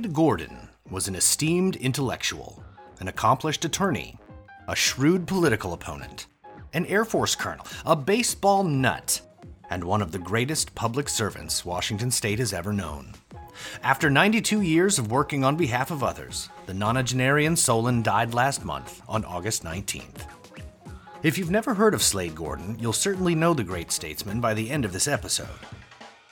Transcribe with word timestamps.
Slade 0.00 0.14
Gorton 0.14 0.70
was 0.90 1.08
an 1.08 1.14
esteemed 1.14 1.76
intellectual, 1.76 2.64
an 3.00 3.08
accomplished 3.08 3.66
attorney, 3.66 4.16
a 4.66 4.74
shrewd 4.74 5.26
political 5.26 5.74
opponent, 5.74 6.26
an 6.72 6.86
Air 6.86 7.04
Force 7.04 7.34
colonel, 7.34 7.66
a 7.84 7.94
baseball 7.94 8.64
nut, 8.64 9.20
and 9.68 9.84
one 9.84 10.00
of 10.00 10.10
the 10.10 10.18
greatest 10.18 10.74
public 10.74 11.06
servants 11.06 11.66
Washington 11.66 12.10
state 12.10 12.38
has 12.38 12.54
ever 12.54 12.72
known. 12.72 13.12
After 13.82 14.08
92 14.08 14.62
years 14.62 14.98
of 14.98 15.10
working 15.10 15.44
on 15.44 15.56
behalf 15.56 15.90
of 15.90 16.02
others, 16.02 16.48
the 16.64 16.72
nonagenarian 16.72 17.58
Solon 17.58 18.02
died 18.02 18.32
last 18.32 18.64
month 18.64 19.02
on 19.06 19.26
August 19.26 19.64
19th. 19.64 20.24
If 21.22 21.36
you've 21.36 21.50
never 21.50 21.74
heard 21.74 21.92
of 21.92 22.02
Slade 22.02 22.34
Gorton, 22.34 22.78
you'll 22.80 22.94
certainly 22.94 23.34
know 23.34 23.52
the 23.52 23.64
great 23.64 23.92
statesman 23.92 24.40
by 24.40 24.54
the 24.54 24.70
end 24.70 24.86
of 24.86 24.94
this 24.94 25.06
episode. 25.06 25.60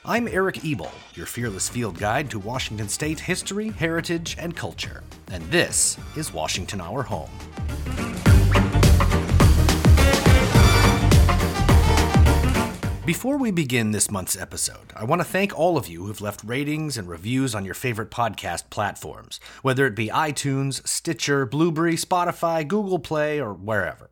I'm 0.05 0.29
Eric 0.29 0.63
Ebel, 0.63 0.93
your 1.13 1.25
fearless 1.25 1.67
field 1.67 1.99
guide 1.99 2.31
to 2.31 2.39
Washington 2.39 2.87
State 2.87 3.19
history, 3.19 3.67
heritage, 3.67 4.37
and 4.39 4.55
culture, 4.55 5.03
and 5.29 5.43
this 5.51 5.97
is 6.15 6.33
Washington 6.33 6.79
Our 6.79 7.03
Home. 7.03 7.29
Before 13.05 13.37
we 13.37 13.51
begin 13.51 13.91
this 13.91 14.09
month's 14.09 14.37
episode, 14.37 14.93
I 14.95 15.03
want 15.03 15.19
to 15.19 15.27
thank 15.27 15.57
all 15.59 15.75
of 15.75 15.89
you 15.89 16.05
who've 16.05 16.21
left 16.21 16.45
ratings 16.45 16.97
and 16.97 17.09
reviews 17.09 17.53
on 17.53 17.65
your 17.65 17.73
favorite 17.73 18.09
podcast 18.09 18.69
platforms, 18.69 19.41
whether 19.63 19.85
it 19.85 19.95
be 19.95 20.07
iTunes, 20.07 20.87
Stitcher, 20.87 21.45
Blubrry, 21.45 21.95
Spotify, 21.95 22.65
Google 22.65 22.99
Play, 22.99 23.41
or 23.41 23.53
wherever. 23.53 24.08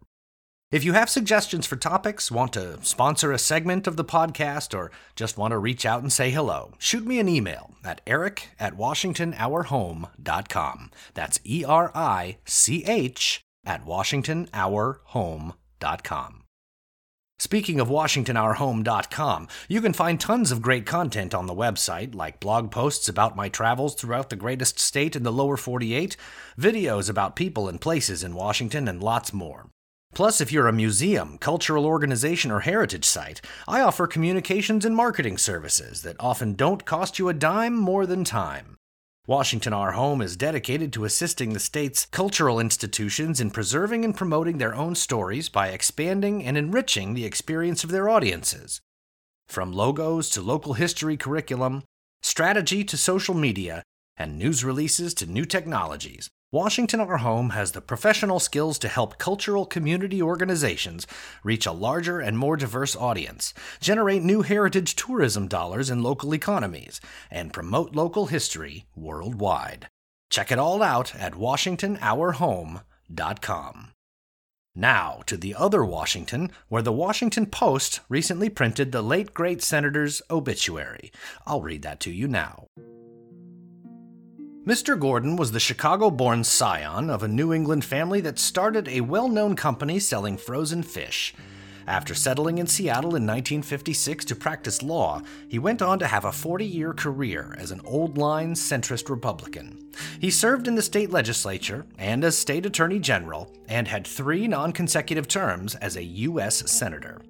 If 0.70 0.84
you 0.84 0.92
have 0.92 1.10
suggestions 1.10 1.66
for 1.66 1.78
topics, 1.78 2.30
want 2.30 2.52
to 2.54 2.80
sponsor 2.84 3.32
a 3.32 3.40
segment 3.40 3.88
of 3.88 3.96
the 3.96 4.04
podcast, 4.04 4.78
or 4.78 4.92
just 5.16 5.38
want 5.38 5.54
to 5.54 5.58
reach 5.58 5.86
out 5.86 6.02
and 6.02 6.12
say 6.12 6.30
hello, 6.30 6.74
shoot 6.78 7.06
me 7.06 7.20
an 7.20 7.30
email 7.30 7.76
at 7.86 8.02
eric 8.06 8.50
at 8.60 8.76
washingtonourhome.com. 8.76 10.92
That's 11.14 11.40
E 11.46 11.64
R 11.64 11.90
I 11.96 12.40
C 12.44 12.84
H 12.84 13.40
at 13.66 13.86
washingtonourhome.com. 13.86 16.44
Speaking 17.40 17.80
of 17.80 17.88
WashingtonOurHome.com, 17.88 19.48
you 19.70 19.80
can 19.80 19.94
find 19.94 20.20
tons 20.20 20.52
of 20.52 20.62
great 20.62 20.86
content 20.88 21.36
on 21.36 21.46
the 21.46 21.54
website, 21.54 22.16
like 22.16 22.40
blog 22.42 22.72
posts 22.72 23.08
about 23.08 23.36
my 23.38 23.48
travels 23.48 23.96
throughout 23.96 24.30
the 24.32 24.36
greatest 24.36 24.80
state 24.80 25.16
in 25.16 25.22
the 25.24 25.32
lower 25.32 25.56
48, 25.56 26.18
videos 26.60 27.10
about 27.10 27.38
people 27.38 27.70
and 27.70 27.80
places 27.80 28.24
in 28.24 28.34
Washington, 28.34 28.88
and 28.88 29.04
lots 29.04 29.32
more. 29.32 29.68
Plus, 30.18 30.42
if 30.42 30.52
you're 30.52 30.68
a 30.68 30.74
museum, 30.74 31.38
cultural 31.38 31.86
organization, 31.86 32.50
or 32.50 32.62
heritage 32.62 33.06
site, 33.06 33.40
I 33.68 33.82
offer 33.82 34.08
communications 34.08 34.84
and 34.84 34.96
marketing 34.96 35.38
services 35.38 36.02
that 36.02 36.16
often 36.20 36.56
don't 36.56 36.86
cost 36.86 37.20
you 37.20 37.30
a 37.30 37.36
dime 37.36 37.76
more 37.76 38.08
than 38.08 38.24
time. 38.24 38.78
Washington 39.28 39.74
Our 39.74 39.92
Home 39.92 40.24
is 40.24 40.36
dedicated 40.36 40.92
to 40.94 41.06
assisting 41.06 41.54
the 41.54 41.60
state's 41.60 42.08
cultural 42.08 42.60
institutions 42.60 43.40
in 43.40 43.52
preserving 43.52 44.04
and 44.04 44.18
promoting 44.18 44.58
their 44.58 44.74
own 44.74 44.96
stories 44.96 45.50
by 45.50 45.68
expanding 45.68 46.44
and 46.44 46.58
enriching 46.58 47.14
the 47.14 47.26
experience 47.26 47.84
of 47.84 47.92
their 47.92 48.10
audiences. 48.10 48.82
From 49.48 49.72
logos 49.72 50.32
to 50.32 50.42
local 50.42 50.74
history 50.74 51.16
curriculum, 51.16 51.84
strategy 52.24 52.84
to 52.86 52.98
social 52.98 53.36
media, 53.36 53.84
and 54.18 54.40
news 54.40 54.64
releases 54.64 55.14
to 55.14 55.28
new 55.28 55.46
technologies, 55.46 56.28
Washington 56.50 57.02
Our 57.02 57.18
Home 57.18 57.50
has 57.50 57.74
the 57.74 57.82
professional 57.82 58.40
skills 58.40 58.80
to 58.80 58.88
help 58.88 59.18
cultural 59.18 59.66
community 59.66 60.22
organizations 60.22 61.06
reach 61.44 61.66
a 61.66 61.74
larger 61.74 62.22
and 62.22 62.38
more 62.38 62.56
diverse 62.56 62.96
audience, 62.96 63.54
generate 63.82 64.24
new 64.24 64.44
heritage 64.44 64.96
tourism 64.96 65.50
dollars 65.50 65.90
in 65.90 66.02
local 66.02 66.34
economies, 66.34 67.02
and 67.30 67.52
promote 67.52 67.98
local 67.98 68.28
history 68.28 68.86
worldwide. 68.96 69.90
Check 70.30 70.50
it 70.50 70.58
all 70.58 70.82
out 70.82 71.14
at 71.16 71.34
WashingtonOurHome.com. 71.34 73.92
Now 74.74 75.22
to 75.26 75.36
the 75.36 75.54
other 75.54 75.84
Washington, 75.84 76.52
where 76.70 76.82
the 76.82 76.94
Washington 76.94 77.48
Post 77.48 78.00
recently 78.08 78.48
printed 78.48 78.94
the 78.94 79.02
late 79.02 79.34
great 79.34 79.62
senator's 79.62 80.22
obituary. 80.32 81.12
I'll 81.46 81.62
read 81.62 81.82
that 81.82 82.00
to 82.02 82.10
you 82.10 82.30
now. 82.30 82.68
Mr. 84.68 85.00
Gorton 85.00 85.38
was 85.38 85.54
the 85.54 85.62
Chicago 85.62 86.12
born 86.12 86.44
scion 86.44 87.10
of 87.10 87.24
a 87.24 87.28
New 87.30 87.54
England 87.54 87.86
family 87.86 88.20
that 88.20 88.38
started 88.38 88.86
a 88.90 89.00
well 89.00 89.30
known 89.30 89.56
company 89.56 89.98
selling 89.98 90.36
frozen 90.36 90.84
fish. 90.84 91.34
After 91.88 92.14
settling 92.14 92.58
in 92.58 92.68
Seattle 92.68 93.16
in 93.16 93.26
1956 93.26 94.26
to 94.26 94.36
practice 94.36 94.84
law, 94.84 95.22
he 95.48 95.58
went 95.58 95.82
on 95.82 96.00
to 96.00 96.08
have 96.08 96.26
a 96.26 96.34
40 96.34 96.66
year 96.66 96.94
career 96.94 97.56
as 97.58 97.72
an 97.72 97.80
old 97.86 98.18
line 98.18 98.56
centrist 98.56 99.10
Republican. 99.10 99.90
He 100.20 100.30
served 100.30 100.68
in 100.68 100.76
the 100.76 100.82
state 100.82 101.12
legislature 101.12 101.86
and 101.98 102.26
as 102.26 102.38
state 102.38 102.66
attorney 102.66 103.00
general, 103.00 103.50
and 103.70 103.88
had 103.88 104.06
three 104.06 104.50
non 104.50 104.74
consecutive 104.74 105.30
terms 105.30 105.76
as 105.76 105.96
a 105.96 106.04
U.S. 106.04 106.70
Senator. 106.70 107.22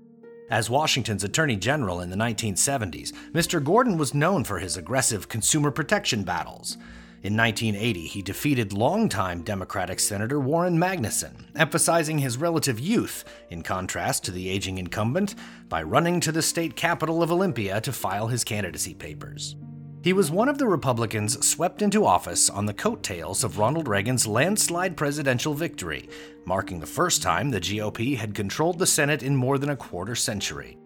As 0.50 0.72
Washington's 0.72 1.24
Attorney 1.24 1.58
General 1.58 2.02
in 2.02 2.10
the 2.10 2.16
1970s, 2.16 3.12
Mr. 3.32 3.64
Gorton 3.64 3.96
was 3.96 4.16
known 4.16 4.44
for 4.44 4.58
his 4.58 4.76
aggressive 4.76 5.30
consumer 5.30 5.70
protection 5.70 6.24
battles. 6.24 6.78
In 7.24 7.36
1980, 7.36 8.08
he 8.08 8.22
defeated 8.22 8.74
longtime 8.74 9.42
Democratic 9.42 10.00
Senator 10.00 10.40
Warren 10.40 10.78
Magnuson, 10.78 11.46
emphasizing 11.56 12.20
his 12.20 12.38
relative 12.38 12.80
youth, 12.80 13.26
in 13.50 13.64
contrast 13.64 14.24
to 14.26 14.32
the 14.32 14.48
aging 14.50 14.78
incumbent, 14.78 15.34
by 15.68 15.82
running 15.82 16.20
to 16.20 16.32
the 16.32 16.44
state 16.44 16.76
capital 16.76 17.24
of 17.24 17.32
Olympia 17.32 17.82
to 17.82 17.92
file 17.92 18.28
his 18.28 18.44
candidacy 18.44 18.94
papers. 18.94 19.56
He 20.04 20.14
was 20.14 20.30
one 20.30 20.48
of 20.48 20.60
the 20.60 20.68
Republicans 20.68 21.46
swept 21.46 21.82
into 21.82 22.06
office 22.06 22.50
on 22.52 22.68
the 22.68 22.74
coattails 22.74 23.44
of 23.44 23.58
Ronald 23.58 23.88
Reagan's 23.88 24.28
landslide 24.28 24.96
presidential 24.96 25.56
victory, 25.56 26.08
marking 26.46 26.80
the 26.80 26.86
first 26.86 27.24
time 27.24 27.50
the 27.50 27.60
GOP 27.60 28.16
had 28.16 28.36
controlled 28.36 28.78
the 28.78 28.86
Senate 28.86 29.24
in 29.24 29.36
more 29.36 29.58
than 29.58 29.72
a 29.72 29.76
quarter 29.76 30.16
century. 30.16 30.77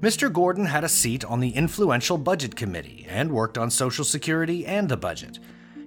Mr. 0.00 0.32
Gorton 0.32 0.66
had 0.66 0.84
a 0.84 0.88
seat 0.88 1.24
on 1.24 1.40
the 1.40 1.50
influential 1.50 2.18
Budget 2.18 2.56
Committee 2.56 3.06
and 3.08 3.32
worked 3.32 3.56
on 3.56 3.70
Social 3.70 4.04
Security 4.04 4.66
and 4.66 4.88
the 4.88 4.96
budget. 4.96 5.38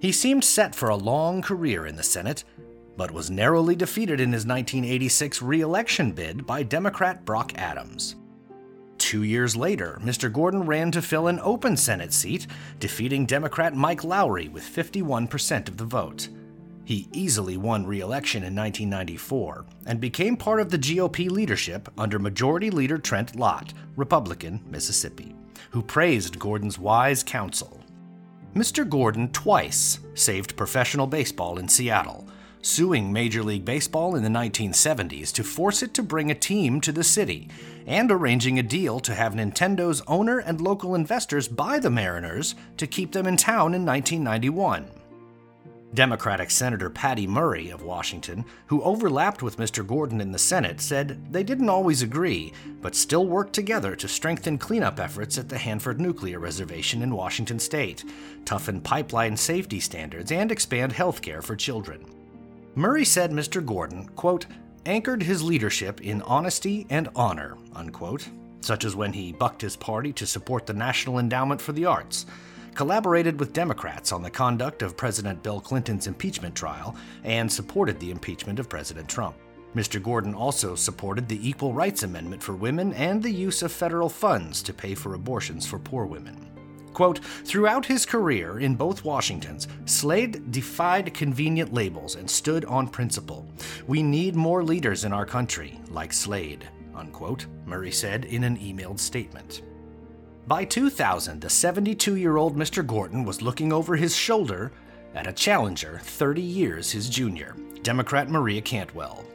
He 0.01 0.11
seemed 0.11 0.43
set 0.43 0.73
for 0.73 0.89
a 0.89 0.95
long 0.95 1.41
career 1.41 1.85
in 1.85 1.95
the 1.95 2.03
Senate, 2.03 2.43
but 2.95 3.11
was 3.11 3.29
narrowly 3.29 3.75
defeated 3.75 4.19
in 4.19 4.33
his 4.33 4.45
1986 4.45 5.41
re 5.41 5.61
election 5.61 6.11
bid 6.11 6.45
by 6.45 6.63
Democrat 6.63 7.25
Brock 7.25 7.53
Adams. 7.55 8.15
Two 8.97 9.23
years 9.23 9.55
later, 9.55 9.99
Mr. 10.03 10.31
Gorton 10.31 10.65
ran 10.65 10.91
to 10.91 11.01
fill 11.01 11.27
an 11.27 11.39
open 11.41 11.77
Senate 11.77 12.11
seat, 12.11 12.47
defeating 12.79 13.25
Democrat 13.25 13.75
Mike 13.75 14.03
Lowry 14.03 14.47
with 14.47 14.63
51% 14.63 15.67
of 15.67 15.77
the 15.77 15.85
vote. 15.85 16.29
He 16.87 17.09
easily 17.11 17.57
won 17.57 17.85
re 17.85 17.99
election 17.99 18.43
in 18.43 18.55
1994 18.55 19.65
and 19.87 19.99
became 19.99 20.37
part 20.37 20.61
of 20.61 20.69
the 20.69 20.77
GOP 20.77 21.29
leadership 21.29 21.89
under 21.97 22.17
Majority 22.17 22.69
Leader 22.71 22.97
Trent 22.97 23.35
Lott, 23.35 23.73
Republican, 23.97 24.63
Mississippi, 24.69 25.35
who 25.71 25.81
praised 25.81 26.39
Gorton's 26.39 26.79
wise 26.79 27.23
counsel. 27.23 27.81
Mr. 28.55 28.87
Gorton 28.87 29.29
twice 29.33 29.99
saved 30.13 30.55
professional 30.55 31.07
baseball 31.07 31.59
in 31.59 31.67
Seattle, 31.67 32.25
suing 32.61 33.11
Major 33.11 33.43
League 33.43 33.65
Baseball 33.65 34.15
in 34.15 34.23
the 34.23 34.29
1970s 34.29 35.33
to 35.33 35.43
force 35.43 35.83
it 35.83 35.93
to 35.93 36.01
bring 36.01 36.31
a 36.31 36.35
team 36.35 36.79
to 36.79 36.93
the 36.93 37.03
city, 37.03 37.49
and 37.85 38.09
arranging 38.09 38.59
a 38.59 38.63
deal 38.63 39.01
to 39.01 39.13
have 39.13 39.33
Nintendo's 39.33 40.01
owner 40.07 40.39
and 40.39 40.61
local 40.61 40.95
investors 40.95 41.49
buy 41.49 41.79
the 41.79 41.89
Mariners 41.89 42.55
to 42.77 42.87
keep 42.87 43.11
them 43.11 43.27
in 43.27 43.35
town 43.35 43.73
in 43.73 43.85
1991. 43.85 44.89
Democratic 45.93 46.51
Senator 46.51 46.89
Patty 46.89 47.25
Murray 47.25 47.69
of 47.69 47.81
Washington, 47.81 48.43
who 48.67 48.81
overlapped 48.83 49.41
with 49.41 49.57
Mr. 49.57 49.85
Gorton 49.85 50.19
in 50.19 50.31
the 50.31 50.37
Senate, 50.37 50.81
said 50.81 51.31
they 51.31 51.43
didn't 51.43 51.69
always 51.69 52.01
agree, 52.01 52.51
but 52.81 52.93
still 52.93 53.25
worked 53.25 53.53
together 53.53 53.95
to 53.95 54.07
strengthen 54.07 54.57
cleanup 54.57 54.99
efforts 54.99 55.37
at 55.37 55.47
the 55.47 55.57
Hanford 55.57 56.01
Nuclear 56.01 56.39
Reservation 56.39 57.01
in 57.01 57.15
Washington 57.15 57.57
state, 57.57 58.03
toughen 58.43 58.81
pipeline 58.81 59.37
safety 59.37 59.79
standards, 59.79 60.31
and 60.31 60.51
expand 60.51 60.91
health 60.91 61.21
care 61.21 61.41
for 61.41 61.55
children. 61.55 62.05
Murray 62.75 63.05
said 63.05 63.31
Mr. 63.31 63.65
Gorton, 63.65 64.07
quote, 64.09 64.45
anchored 64.85 65.23
his 65.23 65.41
leadership 65.41 66.01
in 66.01 66.21
honesty 66.23 66.85
and 66.89 67.09
honor, 67.15 67.57
unquote, 67.73 68.27
such 68.61 68.83
as 68.83 68.95
when 68.95 69.13
he 69.13 69.31
bucked 69.31 69.61
his 69.61 69.75
party 69.75 70.11
to 70.13 70.27
support 70.27 70.65
the 70.65 70.73
National 70.73 71.19
Endowment 71.19 71.61
for 71.61 71.71
the 71.71 71.85
Arts 71.85 72.25
collaborated 72.77 73.39
with 73.39 73.53
Democrats 73.53 74.11
on 74.11 74.21
the 74.21 74.29
conduct 74.29 74.83
of 74.83 74.95
President 74.95 75.41
Bill 75.41 75.59
Clinton's 75.59 76.05
impeachment 76.05 76.53
trial, 76.53 76.95
and 77.23 77.51
supported 77.51 77.99
the 77.99 78.11
impeachment 78.11 78.59
of 78.59 78.69
President 78.69 79.09
Trump. 79.09 79.35
Mr. 79.75 80.01
Gorton 80.01 80.35
also 80.35 80.75
supported 80.75 81.27
the 81.27 81.49
Equal 81.49 81.73
Rights 81.73 82.03
Amendment 82.03 82.41
for 82.41 82.55
women 82.55 82.93
and 82.93 83.21
the 83.21 83.31
use 83.31 83.63
of 83.63 83.71
federal 83.71 84.09
funds 84.09 84.61
to 84.61 84.73
pay 84.73 84.93
for 84.93 85.15
abortions 85.15 85.65
for 85.65 85.79
poor 85.79 86.05
women. 86.05 86.47
Quote, 86.93 87.19
throughout 87.45 87.85
his 87.85 88.05
career 88.05 88.59
in 88.59 88.75
both 88.75 89.03
Washingtons, 89.03 89.67
Slade 89.85 90.51
defied 90.51 91.15
convenient 91.15 91.73
labels 91.73 92.15
and 92.15 92.29
stood 92.29 92.63
on 92.65 92.87
principle. 92.87 93.47
We 93.87 94.03
need 94.03 94.35
more 94.35 94.63
leaders 94.63 95.03
in 95.03 95.13
our 95.13 95.25
country, 95.25 95.79
like 95.89 96.13
Slade, 96.13 96.67
unquote, 96.95 97.47
Murray 97.65 97.91
said 97.91 98.25
in 98.25 98.43
an 98.43 98.57
emailed 98.57 98.99
statement. 98.99 99.63
By 100.47 100.63
2000, 100.63 101.41
the 101.41 101.49
72 101.49 102.15
year 102.15 102.37
old 102.37 102.55
Mr. 102.55 102.85
Gorton 102.85 103.25
was 103.25 103.41
looking 103.41 103.73
over 103.73 103.97
his 103.97 104.15
shoulder 104.15 104.71
at 105.13 105.27
a 105.27 105.33
challenger 105.33 105.99
30 106.01 106.41
years 106.41 106.89
his 106.89 107.09
junior, 107.09 107.53
Democrat 107.83 108.29
Maria 108.29 108.61
Cantwell. 108.61 109.25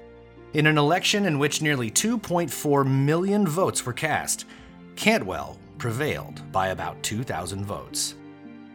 In 0.55 0.67
an 0.67 0.79
election 0.79 1.26
in 1.26 1.38
which 1.38 1.61
nearly 1.61 1.91
2.4 1.91 2.87
million 2.87 3.47
votes 3.47 3.85
were 3.85 3.93
cast, 3.93 4.47
Cantwell 4.97 5.59
prevailed 5.76 6.50
by 6.50 6.69
about 6.69 7.03
2,000 7.03 7.62
votes. 7.62 8.14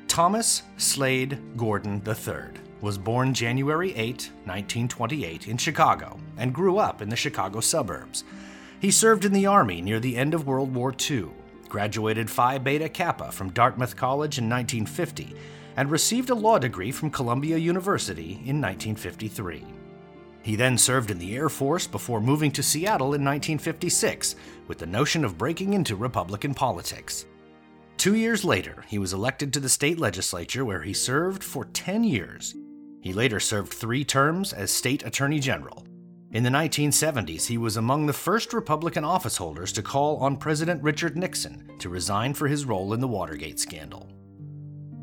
Thomas 0.08 0.62
Slade 0.78 1.40
Gorton 1.58 2.04
III 2.06 2.62
was 2.82 3.00
born 3.00 3.34
January 3.34 3.96
8, 3.96 4.30
1928, 4.46 5.48
in 5.48 5.58
Chicago 5.58 6.20
and 6.38 6.54
grew 6.54 6.78
up 6.78 7.02
in 7.02 7.10
the 7.10 7.16
Chicago 7.16 7.62
suburbs. 7.62 8.24
He 8.80 8.92
served 8.92 9.26
in 9.26 9.34
the 9.34 9.48
Army 9.48 9.82
near 9.82 10.00
the 10.00 10.16
end 10.16 10.36
of 10.36 10.46
World 10.46 10.76
War 10.76 10.94
II, 11.10 11.30
graduated 11.70 12.30
Phi 12.30 12.58
Beta 12.58 12.90
Kappa 12.90 13.32
from 13.32 13.52
Dartmouth 13.52 13.96
College 13.96 14.38
in 14.38 14.50
1950, 14.50 15.36
and 15.76 15.92
received 15.92 16.30
a 16.30 16.36
law 16.36 16.58
degree 16.58 16.92
from 16.92 17.12
Columbia 17.12 17.58
University 17.58 18.32
in 18.46 18.62
1953. 18.62 19.64
He 20.42 20.56
then 20.56 20.78
served 20.78 21.12
in 21.12 21.20
the 21.20 21.36
Air 21.36 21.50
Force 21.50 21.88
before 21.88 22.22
moving 22.22 22.52
to 22.52 22.64
Seattle 22.64 23.08
in 23.08 23.24
1956 23.24 24.36
with 24.68 24.78
the 24.78 24.86
notion 24.86 25.26
of 25.26 25.38
breaking 25.38 25.74
into 25.74 25.96
Republican 25.96 26.54
politics. 26.54 27.26
Two 27.98 28.16
years 28.16 28.46
later, 28.46 28.86
he 28.88 29.00
was 29.00 29.14
elected 29.14 29.52
to 29.54 29.60
the 29.60 29.68
state 29.68 30.00
legislature 30.00 30.64
where 30.64 30.84
he 30.84 30.94
served 30.94 31.44
for 31.44 31.66
10 31.66 32.04
years. 32.04 32.56
He 33.02 33.12
later 33.12 33.40
served 33.40 33.74
three 33.74 34.06
terms 34.06 34.54
as 34.54 34.72
state 34.72 35.06
attorney 35.06 35.40
general. 35.40 35.86
In 36.32 36.44
the 36.44 36.50
1970s, 36.50 37.46
he 37.46 37.58
was 37.58 37.78
among 37.78 38.06
the 38.06 38.14
first 38.14 38.54
Republican 38.54 39.06
officeholders 39.06 39.74
to 39.74 39.82
call 39.82 40.18
on 40.18 40.36
President 40.36 40.84
Richard 40.84 41.18
Nixon 41.18 41.78
to 41.80 41.88
resign 41.88 42.34
for 42.34 42.50
his 42.50 42.66
role 42.66 42.94
in 42.94 43.00
the 43.00 43.08
Watergate 43.08 43.60
scandal. 43.60 44.10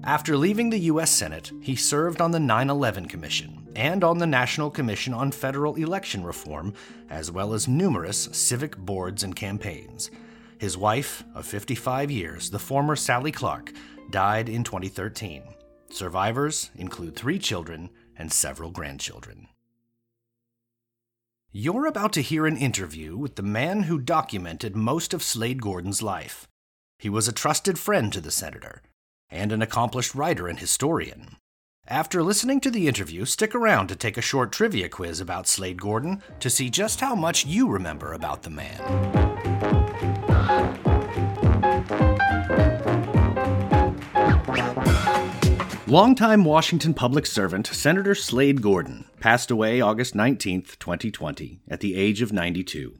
After 0.04 0.36
leaving 0.36 0.68
the 0.68 0.80
U.S. 0.80 1.10
Senate, 1.10 1.50
he 1.62 1.76
served 1.76 2.20
on 2.20 2.30
the 2.30 2.38
9 2.38 2.68
11 2.68 3.08
Commission 3.08 3.66
and 3.74 4.04
on 4.04 4.18
the 4.18 4.26
National 4.26 4.70
Commission 4.70 5.14
on 5.14 5.32
Federal 5.32 5.76
Election 5.76 6.22
Reform, 6.22 6.74
as 7.08 7.30
well 7.30 7.54
as 7.54 7.66
numerous 7.66 8.28
civic 8.32 8.76
boards 8.76 9.22
and 9.22 9.34
campaigns. 9.34 10.10
His 10.58 10.76
wife, 10.76 11.24
of 11.34 11.46
55 11.46 12.10
years, 12.10 12.50
the 12.50 12.58
former 12.58 12.96
Sally 12.96 13.32
Clark, 13.32 13.72
died 14.10 14.50
in 14.50 14.62
2013. 14.62 15.42
Survivors 15.88 16.70
include 16.76 17.16
three 17.16 17.38
children 17.38 17.88
and 18.18 18.30
several 18.30 18.70
grandchildren. 18.70 19.48
You're 21.56 21.86
about 21.86 22.12
to 22.14 22.20
hear 22.20 22.46
an 22.46 22.56
interview 22.56 23.16
with 23.16 23.36
the 23.36 23.42
man 23.44 23.84
who 23.84 24.00
documented 24.00 24.74
most 24.74 25.14
of 25.14 25.22
Slade 25.22 25.62
Gorton's 25.62 26.02
life. 26.02 26.48
He 26.98 27.08
was 27.08 27.28
a 27.28 27.32
trusted 27.32 27.78
friend 27.78 28.12
to 28.12 28.20
the 28.20 28.32
senator 28.32 28.82
and 29.30 29.52
an 29.52 29.62
accomplished 29.62 30.16
writer 30.16 30.48
and 30.48 30.58
historian. 30.58 31.36
After 31.86 32.24
listening 32.24 32.60
to 32.62 32.72
the 32.72 32.88
interview, 32.88 33.24
stick 33.24 33.54
around 33.54 33.86
to 33.86 33.94
take 33.94 34.16
a 34.16 34.20
short 34.20 34.50
trivia 34.50 34.88
quiz 34.88 35.20
about 35.20 35.46
Slade 35.46 35.80
Gorton 35.80 36.24
to 36.40 36.50
see 36.50 36.70
just 36.70 36.98
how 36.98 37.14
much 37.14 37.46
you 37.46 37.68
remember 37.68 38.12
about 38.12 38.42
the 38.42 38.50
man. 38.50 39.83
Longtime 45.94 46.44
Washington 46.44 46.92
public 46.92 47.24
servant 47.24 47.68
Senator 47.68 48.16
Slade 48.16 48.60
Gorton 48.60 49.04
passed 49.20 49.48
away 49.48 49.80
August 49.80 50.12
19, 50.12 50.62
2020, 50.62 51.60
at 51.68 51.78
the 51.78 51.94
age 51.94 52.20
of 52.20 52.32
92. 52.32 52.98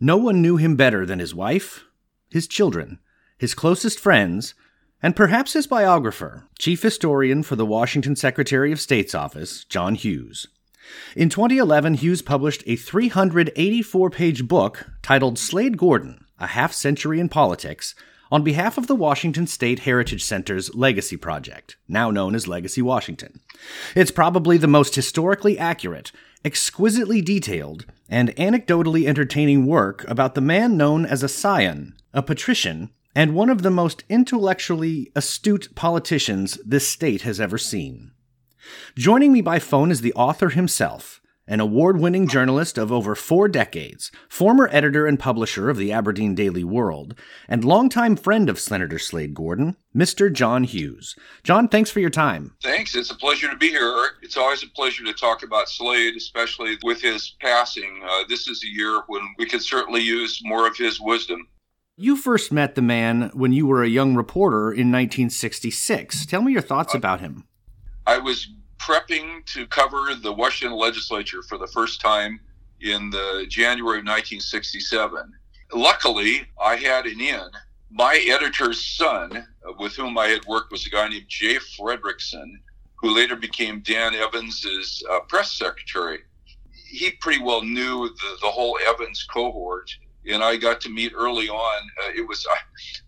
No 0.00 0.16
one 0.16 0.40
knew 0.40 0.56
him 0.56 0.74
better 0.74 1.04
than 1.04 1.18
his 1.18 1.34
wife, 1.34 1.84
his 2.30 2.46
children, 2.48 2.98
his 3.36 3.54
closest 3.54 4.00
friends, 4.00 4.54
and 5.02 5.14
perhaps 5.14 5.52
his 5.52 5.66
biographer, 5.66 6.48
chief 6.58 6.80
historian 6.80 7.42
for 7.42 7.56
the 7.56 7.66
Washington 7.66 8.16
Secretary 8.16 8.72
of 8.72 8.80
State's 8.80 9.14
office, 9.14 9.64
John 9.64 9.94
Hughes. 9.94 10.46
In 11.14 11.28
2011, 11.28 11.92
Hughes 11.92 12.22
published 12.22 12.62
a 12.66 12.76
384 12.76 14.08
page 14.08 14.48
book 14.48 14.86
titled 15.02 15.38
Slade 15.38 15.76
Gorton 15.76 16.24
A 16.38 16.46
Half 16.46 16.72
Century 16.72 17.20
in 17.20 17.28
Politics 17.28 17.94
on 18.30 18.42
behalf 18.42 18.76
of 18.76 18.86
the 18.86 18.94
Washington 18.94 19.46
State 19.46 19.80
Heritage 19.80 20.24
Center's 20.24 20.74
Legacy 20.74 21.16
Project, 21.16 21.76
now 21.88 22.10
known 22.10 22.34
as 22.34 22.48
Legacy 22.48 22.82
Washington. 22.82 23.40
It's 23.94 24.10
probably 24.10 24.58
the 24.58 24.66
most 24.66 24.94
historically 24.94 25.58
accurate, 25.58 26.12
exquisitely 26.44 27.20
detailed, 27.20 27.86
and 28.08 28.34
anecdotally 28.36 29.06
entertaining 29.06 29.66
work 29.66 30.08
about 30.08 30.34
the 30.34 30.40
man 30.40 30.76
known 30.76 31.04
as 31.06 31.22
a 31.22 31.28
scion, 31.28 31.94
a 32.12 32.22
patrician, 32.22 32.90
and 33.14 33.34
one 33.34 33.50
of 33.50 33.62
the 33.62 33.70
most 33.70 34.04
intellectually 34.08 35.10
astute 35.16 35.74
politicians 35.74 36.58
this 36.64 36.86
state 36.86 37.22
has 37.22 37.40
ever 37.40 37.58
seen. 37.58 38.12
Joining 38.96 39.32
me 39.32 39.40
by 39.40 39.58
phone 39.58 39.90
is 39.90 40.02
the 40.02 40.12
author 40.12 40.50
himself, 40.50 41.17
an 41.48 41.60
award 41.60 41.98
winning 41.98 42.28
journalist 42.28 42.76
of 42.76 42.92
over 42.92 43.14
four 43.14 43.48
decades, 43.48 44.12
former 44.28 44.68
editor 44.70 45.06
and 45.06 45.18
publisher 45.18 45.70
of 45.70 45.78
the 45.78 45.90
Aberdeen 45.90 46.34
Daily 46.34 46.62
World, 46.62 47.18
and 47.48 47.64
longtime 47.64 48.16
friend 48.16 48.50
of 48.50 48.60
Senator 48.60 48.98
Slade 48.98 49.34
Gorton, 49.34 49.76
Mr. 49.96 50.30
John 50.30 50.64
Hughes. 50.64 51.16
John, 51.42 51.66
thanks 51.66 51.90
for 51.90 52.00
your 52.00 52.10
time. 52.10 52.54
Thanks. 52.62 52.94
It's 52.94 53.10
a 53.10 53.16
pleasure 53.16 53.50
to 53.50 53.56
be 53.56 53.70
here, 53.70 53.80
Eric. 53.80 54.12
It's 54.22 54.36
always 54.36 54.62
a 54.62 54.68
pleasure 54.68 55.04
to 55.04 55.14
talk 55.14 55.42
about 55.42 55.70
Slade, 55.70 56.14
especially 56.14 56.76
with 56.84 57.00
his 57.00 57.34
passing. 57.40 58.02
Uh, 58.06 58.24
this 58.28 58.46
is 58.46 58.62
a 58.62 58.68
year 58.68 59.02
when 59.06 59.22
we 59.38 59.46
could 59.46 59.62
certainly 59.62 60.02
use 60.02 60.40
more 60.44 60.66
of 60.66 60.76
his 60.76 61.00
wisdom. 61.00 61.48
You 61.96 62.14
first 62.16 62.52
met 62.52 62.76
the 62.76 62.82
man 62.82 63.30
when 63.34 63.52
you 63.52 63.66
were 63.66 63.82
a 63.82 63.88
young 63.88 64.14
reporter 64.14 64.70
in 64.70 64.92
1966. 64.92 66.26
Tell 66.26 66.42
me 66.42 66.52
your 66.52 66.62
thoughts 66.62 66.94
uh, 66.94 66.98
about 66.98 67.20
him. 67.20 67.44
I 68.06 68.18
was 68.18 68.46
prepping 68.78 69.44
to 69.46 69.66
cover 69.66 70.14
the 70.14 70.32
Washington 70.32 70.78
legislature 70.78 71.42
for 71.42 71.58
the 71.58 71.66
first 71.66 72.00
time 72.00 72.40
in 72.80 73.10
the 73.10 73.46
January 73.48 73.98
of 73.98 74.04
1967. 74.04 75.32
Luckily, 75.74 76.46
I 76.60 76.76
had 76.76 77.06
an 77.06 77.20
in. 77.20 77.48
My 77.90 78.22
editor's 78.28 78.84
son, 78.84 79.46
with 79.78 79.94
whom 79.94 80.18
I 80.18 80.26
had 80.28 80.44
worked, 80.46 80.70
was 80.70 80.86
a 80.86 80.90
guy 80.90 81.08
named 81.08 81.28
Jay 81.28 81.56
Fredrickson, 81.56 82.58
who 82.96 83.14
later 83.14 83.36
became 83.36 83.80
Dan 83.80 84.14
Evans's 84.14 85.02
uh, 85.10 85.20
press 85.20 85.52
secretary. 85.52 86.20
He 86.72 87.10
pretty 87.12 87.42
well 87.42 87.62
knew 87.62 88.08
the, 88.08 88.36
the 88.42 88.50
whole 88.50 88.78
Evans 88.86 89.24
cohort, 89.24 89.90
and 90.26 90.42
I 90.42 90.56
got 90.56 90.80
to 90.82 90.90
meet 90.90 91.12
early 91.14 91.48
on. 91.48 91.90
Uh, 92.02 92.10
it 92.14 92.26
was 92.26 92.46
uh, 92.50 92.56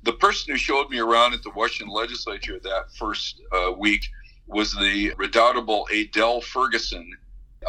the 0.02 0.12
person 0.14 0.52
who 0.52 0.58
showed 0.58 0.90
me 0.90 0.98
around 0.98 1.34
at 1.34 1.42
the 1.42 1.50
Washington 1.50 1.94
legislature 1.94 2.58
that 2.62 2.92
first 2.98 3.40
uh, 3.52 3.72
week 3.78 4.04
was 4.50 4.74
the 4.74 5.12
redoubtable 5.16 5.86
Adele 5.92 6.40
Ferguson 6.40 7.16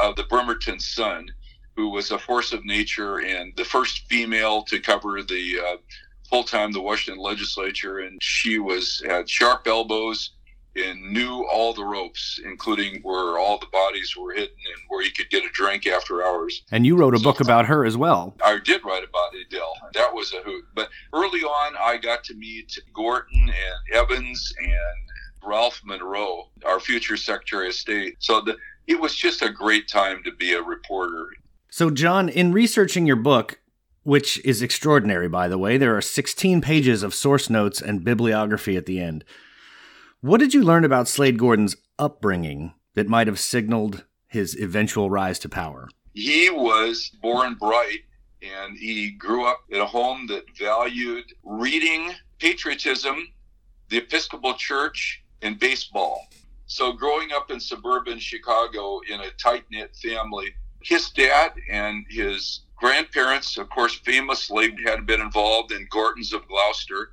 of 0.02 0.16
the 0.16 0.24
Bremerton 0.24 0.80
Sun, 0.80 1.30
who 1.76 1.90
was 1.90 2.12
a 2.12 2.20
force 2.20 2.54
of 2.54 2.66
nature 2.66 3.20
and 3.20 3.54
the 3.56 3.66
first 3.66 4.08
female 4.10 4.64
to 4.64 4.80
cover 4.80 5.22
the 5.22 5.60
uh, 5.60 5.78
full 6.30 6.44
time 6.44 6.72
the 6.72 6.82
Washington 6.82 7.22
legislature. 7.22 8.00
And 8.00 8.22
she 8.22 8.60
was 8.60 9.02
had 9.06 9.30
sharp 9.30 9.68
elbows 9.68 10.32
and 10.76 11.12
knew 11.12 11.46
all 11.52 11.74
the 11.74 11.84
ropes, 11.84 12.40
including 12.46 13.02
where 13.02 13.38
all 13.38 13.60
the 13.60 13.68
bodies 13.68 14.16
were 14.16 14.32
hidden 14.32 14.56
and 14.74 14.84
where 14.88 15.04
you 15.04 15.12
could 15.12 15.30
get 15.30 15.44
a 15.44 15.50
drink 15.50 15.86
after 15.86 16.24
hours. 16.24 16.64
And 16.72 16.86
you 16.86 16.96
wrote 16.96 17.14
a 17.14 17.18
so, 17.18 17.24
book 17.24 17.42
about 17.42 17.66
her 17.66 17.86
as 17.86 17.98
well. 17.98 18.36
I 18.44 18.58
did 18.64 18.84
write 18.86 19.04
about 19.04 19.36
Adele. 19.36 19.74
That 19.94 20.14
was 20.14 20.34
a 20.34 20.42
hoot. 20.42 20.64
But 20.74 20.90
early 21.14 21.42
on, 21.42 21.76
I 21.78 21.98
got 21.98 22.24
to 22.26 22.34
meet 22.36 22.80
Gorton 22.94 23.42
and 23.50 23.96
Evans 23.96 24.54
and 24.60 24.70
Ralph 25.44 25.82
Munro, 25.84 26.50
our 26.66 26.80
future 26.80 27.18
Secretary 27.18 27.68
of 27.68 27.74
State. 27.74 28.16
So 28.20 28.42
the, 28.42 28.58
it 28.88 29.00
was 29.00 29.16
just 29.16 29.42
a 29.42 29.50
great 29.50 29.88
time 29.88 30.24
to 30.24 30.32
be 30.32 30.54
a 30.54 30.62
reporter. 30.62 31.30
So, 31.70 31.90
John, 31.90 32.28
in 32.28 32.52
researching 32.52 33.06
your 33.06 33.16
book, 33.16 33.60
which 34.04 34.44
is 34.44 34.62
extraordinary, 34.62 35.30
by 35.30 35.48
the 35.48 35.58
way, 35.58 35.78
there 35.78 35.96
are 35.96 36.02
16 36.02 36.62
pages 36.62 37.04
of 37.04 37.14
source 37.14 37.50
notes 37.50 37.82
and 37.82 38.04
bibliography 38.04 38.76
at 38.76 38.86
the 38.86 39.00
end. 39.00 39.24
What 40.22 40.40
did 40.40 40.54
you 40.54 40.64
learn 40.64 40.84
about 40.84 41.08
Slade 41.08 41.38
Gorton's 41.38 41.76
upbringing 41.98 42.74
that 42.96 43.08
might 43.08 43.28
have 43.28 43.40
signaled 43.40 44.06
his 44.28 44.56
eventual 44.56 45.10
rise 45.10 45.40
to 45.40 45.50
power? 45.50 45.90
He 46.14 46.50
was 46.50 47.12
born 47.22 47.56
bright 47.56 48.00
and 48.42 48.78
he 48.78 49.12
grew 49.12 49.46
up 49.46 49.62
in 49.70 49.80
a 49.80 49.86
home 49.86 50.28
that 50.28 50.44
valued 50.58 51.26
reading, 51.44 52.12
patriotism, 52.40 53.28
the 53.90 53.98
Episcopal 53.98 54.56
Church, 54.56 55.24
and 55.42 55.60
baseball. 55.60 56.28
So, 56.68 56.94
growing 56.94 57.32
up 57.34 57.52
in 57.52 57.60
suburban 57.60 58.20
Chicago 58.20 59.02
in 59.10 59.20
a 59.20 59.32
tight 59.32 59.66
knit 59.72 59.96
family, 59.96 60.54
his 60.82 61.10
dad 61.10 61.54
and 61.70 62.06
his 62.10 62.62
grandparents, 62.78 63.58
of 63.58 63.70
course, 63.70 63.96
famously 63.96 64.76
had 64.86 65.06
been 65.06 65.22
involved 65.22 65.72
in 65.72 65.88
Gorton's 65.92 66.34
of 66.34 66.48
Gloucester. 66.48 67.12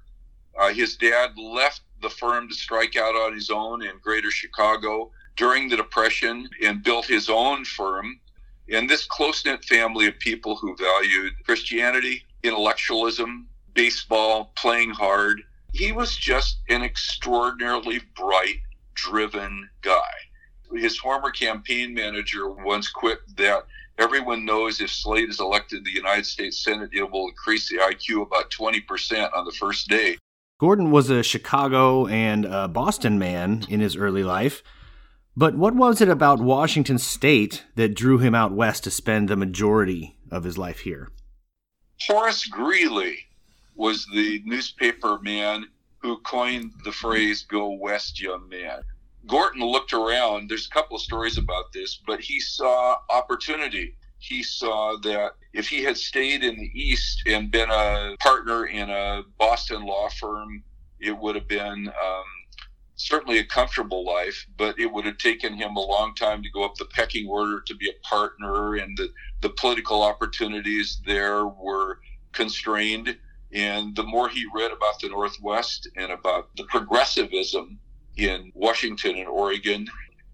Uh, 0.58 0.72
his 0.72 0.96
dad 0.96 1.36
left 1.36 1.82
the 2.00 2.08
firm 2.08 2.48
to 2.48 2.54
strike 2.54 2.96
out 2.96 3.14
on 3.14 3.34
his 3.34 3.50
own 3.50 3.82
in 3.82 3.98
greater 4.02 4.30
Chicago 4.30 5.10
during 5.36 5.68
the 5.68 5.76
Depression 5.76 6.48
and 6.64 6.82
built 6.82 7.06
his 7.06 7.28
own 7.28 7.64
firm. 7.64 8.18
And 8.70 8.88
this 8.88 9.06
close 9.06 9.44
knit 9.44 9.64
family 9.64 10.06
of 10.06 10.18
people 10.18 10.56
who 10.56 10.76
valued 10.76 11.32
Christianity, 11.44 12.24
intellectualism, 12.42 13.48
baseball, 13.74 14.52
playing 14.56 14.90
hard. 14.90 15.42
He 15.72 15.92
was 15.92 16.16
just 16.16 16.60
an 16.68 16.82
extraordinarily 16.82 18.00
bright, 18.16 18.60
driven 18.94 19.68
guy. 19.82 20.12
His 20.72 20.98
former 20.98 21.30
campaign 21.30 21.94
manager 21.94 22.50
once 22.50 22.88
quipped 22.88 23.36
that 23.36 23.66
everyone 23.98 24.44
knows 24.44 24.80
if 24.80 24.90
Slade 24.90 25.28
is 25.28 25.40
elected 25.40 25.84
to 25.84 25.90
the 25.90 25.96
United 25.96 26.26
States 26.26 26.62
Senate, 26.62 26.90
it 26.92 27.10
will 27.10 27.28
increase 27.28 27.68
the 27.68 27.76
IQ 27.76 28.22
about 28.22 28.50
20% 28.50 29.30
on 29.34 29.44
the 29.44 29.52
first 29.52 29.88
day. 29.88 30.18
Gorton 30.60 30.90
was 30.90 31.08
a 31.08 31.22
Chicago 31.22 32.06
and 32.06 32.44
a 32.44 32.66
Boston 32.66 33.18
man 33.18 33.64
in 33.68 33.80
his 33.80 33.96
early 33.96 34.24
life. 34.24 34.62
But 35.36 35.54
what 35.54 35.76
was 35.76 36.00
it 36.00 36.08
about 36.08 36.40
Washington 36.40 36.98
state 36.98 37.64
that 37.76 37.94
drew 37.94 38.18
him 38.18 38.34
out 38.34 38.50
west 38.50 38.82
to 38.84 38.90
spend 38.90 39.28
the 39.28 39.36
majority 39.36 40.16
of 40.32 40.42
his 40.42 40.58
life 40.58 40.80
here? 40.80 41.10
Horace 42.08 42.44
Greeley 42.46 43.27
was 43.78 44.06
the 44.12 44.42
newspaper 44.44 45.18
man 45.22 45.64
who 45.98 46.18
coined 46.18 46.72
the 46.84 46.92
phrase 46.92 47.42
"Go 47.42 47.70
West, 47.70 48.20
young 48.20 48.48
man." 48.48 48.82
Gorton 49.26 49.62
looked 49.62 49.92
around. 49.92 50.50
There's 50.50 50.66
a 50.66 50.70
couple 50.70 50.96
of 50.96 51.02
stories 51.02 51.38
about 51.38 51.72
this, 51.72 51.96
but 52.06 52.20
he 52.20 52.40
saw 52.40 52.96
opportunity. 53.08 53.94
He 54.18 54.42
saw 54.42 54.96
that 55.02 55.32
if 55.52 55.68
he 55.68 55.82
had 55.82 55.96
stayed 55.96 56.42
in 56.42 56.56
the 56.56 56.70
East 56.74 57.22
and 57.26 57.50
been 57.50 57.70
a 57.70 58.16
partner 58.20 58.66
in 58.66 58.90
a 58.90 59.22
Boston 59.38 59.86
law 59.86 60.08
firm, 60.08 60.64
it 60.98 61.16
would 61.16 61.36
have 61.36 61.46
been 61.46 61.88
um, 61.88 62.24
certainly 62.96 63.38
a 63.38 63.44
comfortable 63.44 64.04
life, 64.04 64.46
but 64.56 64.78
it 64.78 64.86
would 64.92 65.04
have 65.04 65.18
taken 65.18 65.54
him 65.54 65.76
a 65.76 65.80
long 65.80 66.14
time 66.14 66.42
to 66.42 66.50
go 66.50 66.64
up 66.64 66.74
the 66.74 66.84
pecking 66.86 67.28
order 67.28 67.60
to 67.60 67.74
be 67.76 67.88
a 67.88 68.06
partner, 68.06 68.74
and 68.74 68.96
the, 68.96 69.08
the 69.40 69.50
political 69.50 70.02
opportunities 70.02 71.00
there 71.06 71.46
were 71.46 72.00
constrained. 72.32 73.16
And 73.52 73.96
the 73.96 74.02
more 74.02 74.28
he 74.28 74.44
read 74.54 74.72
about 74.72 75.00
the 75.00 75.08
Northwest 75.08 75.88
and 75.96 76.12
about 76.12 76.54
the 76.56 76.64
progressivism 76.64 77.78
in 78.16 78.52
Washington 78.54 79.16
and 79.16 79.28
Oregon, 79.28 79.86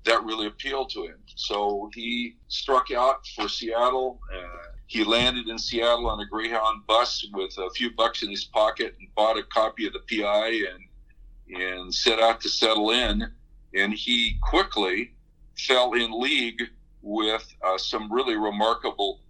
that 0.04 0.24
really 0.24 0.46
appealed 0.46 0.90
to 0.90 1.04
him. 1.04 1.18
So 1.36 1.90
he 1.94 2.36
struck 2.48 2.90
out 2.90 3.26
for 3.28 3.48
Seattle. 3.48 4.20
Uh, 4.34 4.72
he 4.86 5.04
landed 5.04 5.48
in 5.48 5.58
Seattle 5.58 6.08
on 6.08 6.20
a 6.20 6.26
Greyhound 6.26 6.86
bus 6.86 7.26
with 7.32 7.56
a 7.58 7.70
few 7.70 7.94
bucks 7.94 8.22
in 8.22 8.30
his 8.30 8.44
pocket 8.44 8.94
and 8.98 9.14
bought 9.14 9.38
a 9.38 9.42
copy 9.44 9.86
of 9.86 9.92
the 9.92 10.00
PI 10.00 10.48
and 10.48 10.84
and 11.62 11.94
set 11.94 12.18
out 12.18 12.40
to 12.40 12.48
settle 12.48 12.90
in. 12.90 13.30
And 13.74 13.92
he 13.92 14.38
quickly 14.42 15.12
fell 15.56 15.92
in 15.92 16.18
league 16.18 16.62
with 17.02 17.46
uh, 17.62 17.76
some 17.76 18.10
really 18.12 18.36
remarkable 18.36 19.20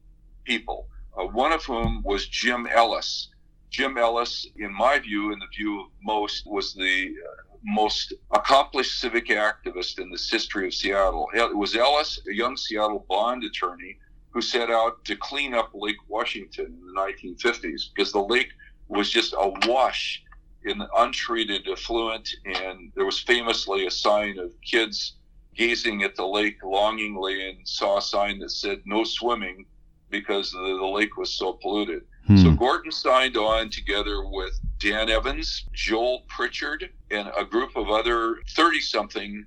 people, 0.44 0.86
uh, 1.18 1.24
one 1.24 1.52
of 1.52 1.64
whom 1.64 2.02
was 2.02 2.26
Jim 2.28 2.66
Ellis. 2.66 3.30
Jim 3.74 3.98
Ellis, 3.98 4.46
in 4.54 4.72
my 4.72 5.00
view, 5.00 5.32
in 5.32 5.40
the 5.40 5.48
view 5.48 5.80
of 5.80 5.86
most, 6.00 6.46
was 6.46 6.74
the 6.74 7.08
uh, 7.08 7.56
most 7.64 8.12
accomplished 8.30 9.00
civic 9.00 9.26
activist 9.26 9.98
in 9.98 10.12
this 10.12 10.30
history 10.30 10.68
of 10.68 10.74
Seattle. 10.74 11.28
It 11.34 11.56
was 11.56 11.74
Ellis, 11.74 12.20
a 12.30 12.32
young 12.32 12.56
Seattle 12.56 13.04
bond 13.08 13.42
attorney, 13.42 13.98
who 14.30 14.40
set 14.40 14.70
out 14.70 15.04
to 15.06 15.16
clean 15.16 15.54
up 15.54 15.70
Lake 15.74 15.96
Washington 16.06 16.66
in 16.66 16.86
the 16.86 17.00
1950s 17.00 17.92
because 17.92 18.12
the 18.12 18.22
lake 18.22 18.52
was 18.86 19.10
just 19.10 19.34
awash 19.36 20.22
in 20.64 20.80
untreated 20.96 21.66
effluent, 21.68 22.30
and 22.44 22.92
there 22.94 23.04
was 23.04 23.18
famously 23.18 23.88
a 23.88 23.90
sign 23.90 24.38
of 24.38 24.52
kids 24.60 25.14
gazing 25.56 26.04
at 26.04 26.14
the 26.14 26.24
lake 26.24 26.62
longingly 26.62 27.48
and 27.48 27.66
saw 27.66 27.98
a 27.98 28.02
sign 28.02 28.38
that 28.38 28.52
said 28.52 28.82
no 28.84 29.02
swimming 29.02 29.66
because 30.10 30.52
the, 30.52 30.58
the 30.58 30.86
lake 30.86 31.16
was 31.16 31.32
so 31.32 31.54
polluted. 31.54 32.04
Hmm. 32.26 32.36
So 32.36 32.52
Gorton 32.52 32.92
signed 32.92 33.36
on 33.36 33.70
together 33.70 34.26
with 34.26 34.58
Dan 34.78 35.08
Evans, 35.10 35.66
Joel 35.72 36.24
Pritchard, 36.28 36.90
and 37.10 37.30
a 37.36 37.44
group 37.44 37.76
of 37.76 37.90
other 37.90 38.38
30 38.50 38.80
something 38.80 39.44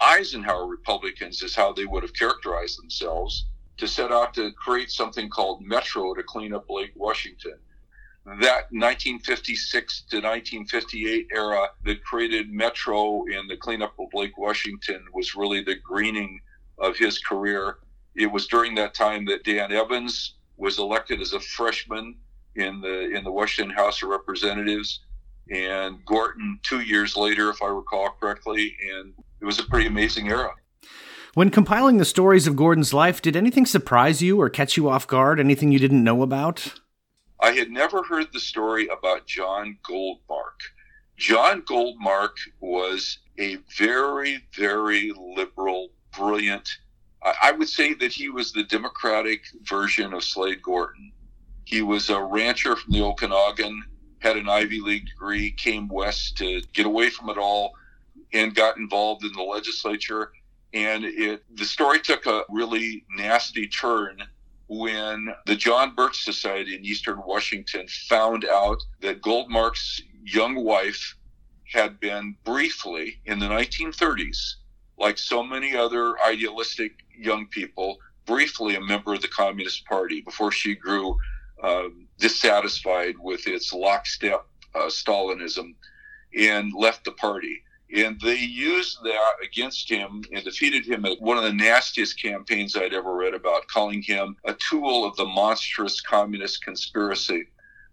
Eisenhower 0.00 0.66
Republicans, 0.66 1.42
is 1.42 1.54
how 1.54 1.72
they 1.72 1.86
would 1.86 2.02
have 2.02 2.14
characterized 2.14 2.80
themselves, 2.80 3.46
to 3.76 3.86
set 3.86 4.12
out 4.12 4.34
to 4.34 4.52
create 4.52 4.90
something 4.90 5.28
called 5.28 5.62
Metro 5.62 6.14
to 6.14 6.22
clean 6.22 6.52
up 6.52 6.68
Lake 6.68 6.92
Washington 6.94 7.58
that 8.40 8.70
1956 8.70 10.02
to 10.10 10.16
1958 10.16 11.28
era 11.34 11.68
that 11.84 12.04
created 12.04 12.50
Metro 12.50 13.24
and 13.24 13.48
the 13.48 13.56
cleanup 13.56 13.94
of 13.98 14.08
Lake 14.12 14.36
Washington 14.36 15.02
was 15.14 15.34
really 15.34 15.62
the 15.62 15.76
greening 15.76 16.40
of 16.78 16.96
his 16.96 17.18
career. 17.18 17.78
It 18.14 18.26
was 18.26 18.46
during 18.46 18.74
that 18.74 18.94
time 18.94 19.24
that 19.26 19.44
Dan 19.44 19.72
Evans 19.72 20.34
was 20.58 20.78
elected 20.78 21.20
as 21.20 21.32
a 21.32 21.40
freshman 21.40 22.16
in 22.56 22.80
the 22.80 23.10
in 23.16 23.24
the 23.24 23.32
Washington 23.32 23.74
House 23.74 24.02
of 24.02 24.10
Representatives, 24.10 25.00
and 25.50 26.04
Gorton 26.04 26.58
two 26.62 26.80
years 26.80 27.16
later, 27.16 27.48
if 27.50 27.62
I 27.62 27.68
recall 27.68 28.10
correctly, 28.20 28.76
and 28.92 29.14
it 29.40 29.44
was 29.44 29.58
a 29.58 29.64
pretty 29.64 29.86
amazing 29.86 30.28
era. 30.28 30.50
When 31.34 31.50
compiling 31.50 31.98
the 31.98 32.04
stories 32.04 32.46
of 32.46 32.56
Gorton's 32.56 32.92
life, 32.92 33.22
did 33.22 33.36
anything 33.36 33.64
surprise 33.64 34.20
you 34.20 34.40
or 34.40 34.50
catch 34.50 34.76
you 34.76 34.88
off 34.88 35.06
guard? 35.06 35.38
Anything 35.38 35.70
you 35.70 35.78
didn't 35.78 36.02
know 36.02 36.22
about? 36.22 36.80
I 37.40 37.52
had 37.52 37.70
never 37.70 38.02
heard 38.02 38.32
the 38.32 38.40
story 38.40 38.88
about 38.88 39.26
John 39.26 39.78
Goldmark. 39.88 40.58
John 41.16 41.62
Goldmark 41.62 42.32
was 42.60 43.18
a 43.38 43.58
very, 43.76 44.44
very 44.56 45.12
liberal, 45.16 45.90
brilliant. 46.16 46.68
I 47.42 47.52
would 47.52 47.68
say 47.68 47.94
that 47.94 48.12
he 48.12 48.28
was 48.28 48.52
the 48.52 48.64
Democratic 48.64 49.44
version 49.62 50.12
of 50.12 50.24
Slade 50.24 50.62
Gorton. 50.62 51.12
He 51.64 51.82
was 51.82 52.10
a 52.10 52.22
rancher 52.22 52.76
from 52.76 52.92
the 52.92 53.00
Okanogan, 53.00 53.80
had 54.20 54.36
an 54.36 54.48
Ivy 54.48 54.80
League 54.80 55.06
degree, 55.06 55.50
came 55.50 55.88
west 55.88 56.36
to 56.38 56.60
get 56.72 56.86
away 56.86 57.10
from 57.10 57.28
it 57.28 57.38
all, 57.38 57.72
and 58.32 58.54
got 58.54 58.76
involved 58.76 59.24
in 59.24 59.32
the 59.32 59.42
legislature. 59.42 60.32
And 60.74 61.04
it 61.04 61.44
the 61.56 61.64
story 61.64 62.00
took 62.00 62.26
a 62.26 62.44
really 62.50 63.04
nasty 63.16 63.66
turn 63.66 64.22
when 64.68 65.34
the 65.46 65.56
John 65.56 65.94
Birch 65.94 66.24
Society 66.24 66.76
in 66.76 66.84
Eastern 66.84 67.22
Washington 67.24 67.86
found 68.08 68.44
out 68.44 68.82
that 69.00 69.22
Goldmark's 69.22 70.02
young 70.24 70.54
wife 70.56 71.16
had 71.72 71.98
been 72.00 72.36
briefly 72.44 73.20
in 73.24 73.38
the 73.38 73.46
1930s, 73.46 74.56
like 74.98 75.18
so 75.18 75.42
many 75.42 75.76
other 75.76 76.18
idealistic 76.20 76.92
young 77.16 77.46
people, 77.46 77.98
briefly 78.26 78.74
a 78.74 78.80
member 78.80 79.14
of 79.14 79.22
the 79.22 79.28
Communist 79.28 79.84
Party 79.86 80.20
before 80.20 80.52
she 80.52 80.74
grew 80.74 81.16
um, 81.62 82.06
dissatisfied 82.18 83.14
with 83.18 83.46
its 83.46 83.72
lockstep 83.72 84.46
uh, 84.74 84.86
Stalinism 84.86 85.74
and 86.36 86.72
left 86.74 87.04
the 87.04 87.12
party. 87.12 87.62
And 87.94 88.20
they 88.20 88.38
used 88.38 89.02
that 89.02 89.32
against 89.42 89.90
him 89.90 90.22
and 90.32 90.44
defeated 90.44 90.84
him 90.84 91.06
at 91.06 91.20
one 91.20 91.38
of 91.38 91.44
the 91.44 91.52
nastiest 91.52 92.20
campaigns 92.20 92.76
I'd 92.76 92.92
ever 92.92 93.14
read 93.14 93.32
about, 93.32 93.66
calling 93.68 94.02
him 94.02 94.36
a 94.44 94.54
tool 94.54 95.06
of 95.06 95.16
the 95.16 95.24
monstrous 95.24 96.00
communist 96.02 96.62
conspiracy. 96.62 97.46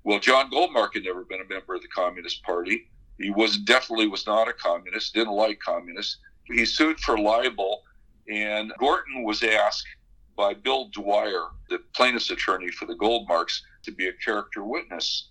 Well, 0.03 0.19
John 0.19 0.51
Goldmark 0.51 0.95
had 0.95 1.05
never 1.05 1.23
been 1.23 1.41
a 1.41 1.53
member 1.53 1.75
of 1.75 1.81
the 1.81 1.87
Communist 1.87 2.43
Party. 2.43 2.89
He 3.17 3.31
was 3.31 3.57
definitely 3.57 4.07
was 4.07 4.27
not 4.27 4.49
a 4.49 4.53
communist, 4.53 5.13
didn't 5.13 5.33
like 5.33 5.59
communists. 5.59 6.17
He 6.47 6.65
sued 6.65 6.99
for 6.99 7.17
libel, 7.17 7.83
and 8.27 8.71
Gorton 8.79 9.23
was 9.23 9.43
asked 9.43 9.87
by 10.35 10.53
Bill 10.53 10.89
Dwyer, 10.89 11.47
the 11.69 11.79
plaintiff's 11.93 12.29
attorney 12.29 12.69
for 12.69 12.85
the 12.85 12.95
Goldmarks, 12.95 13.61
to 13.83 13.91
be 13.91 14.07
a 14.07 14.13
character 14.13 14.63
witness. 14.63 15.29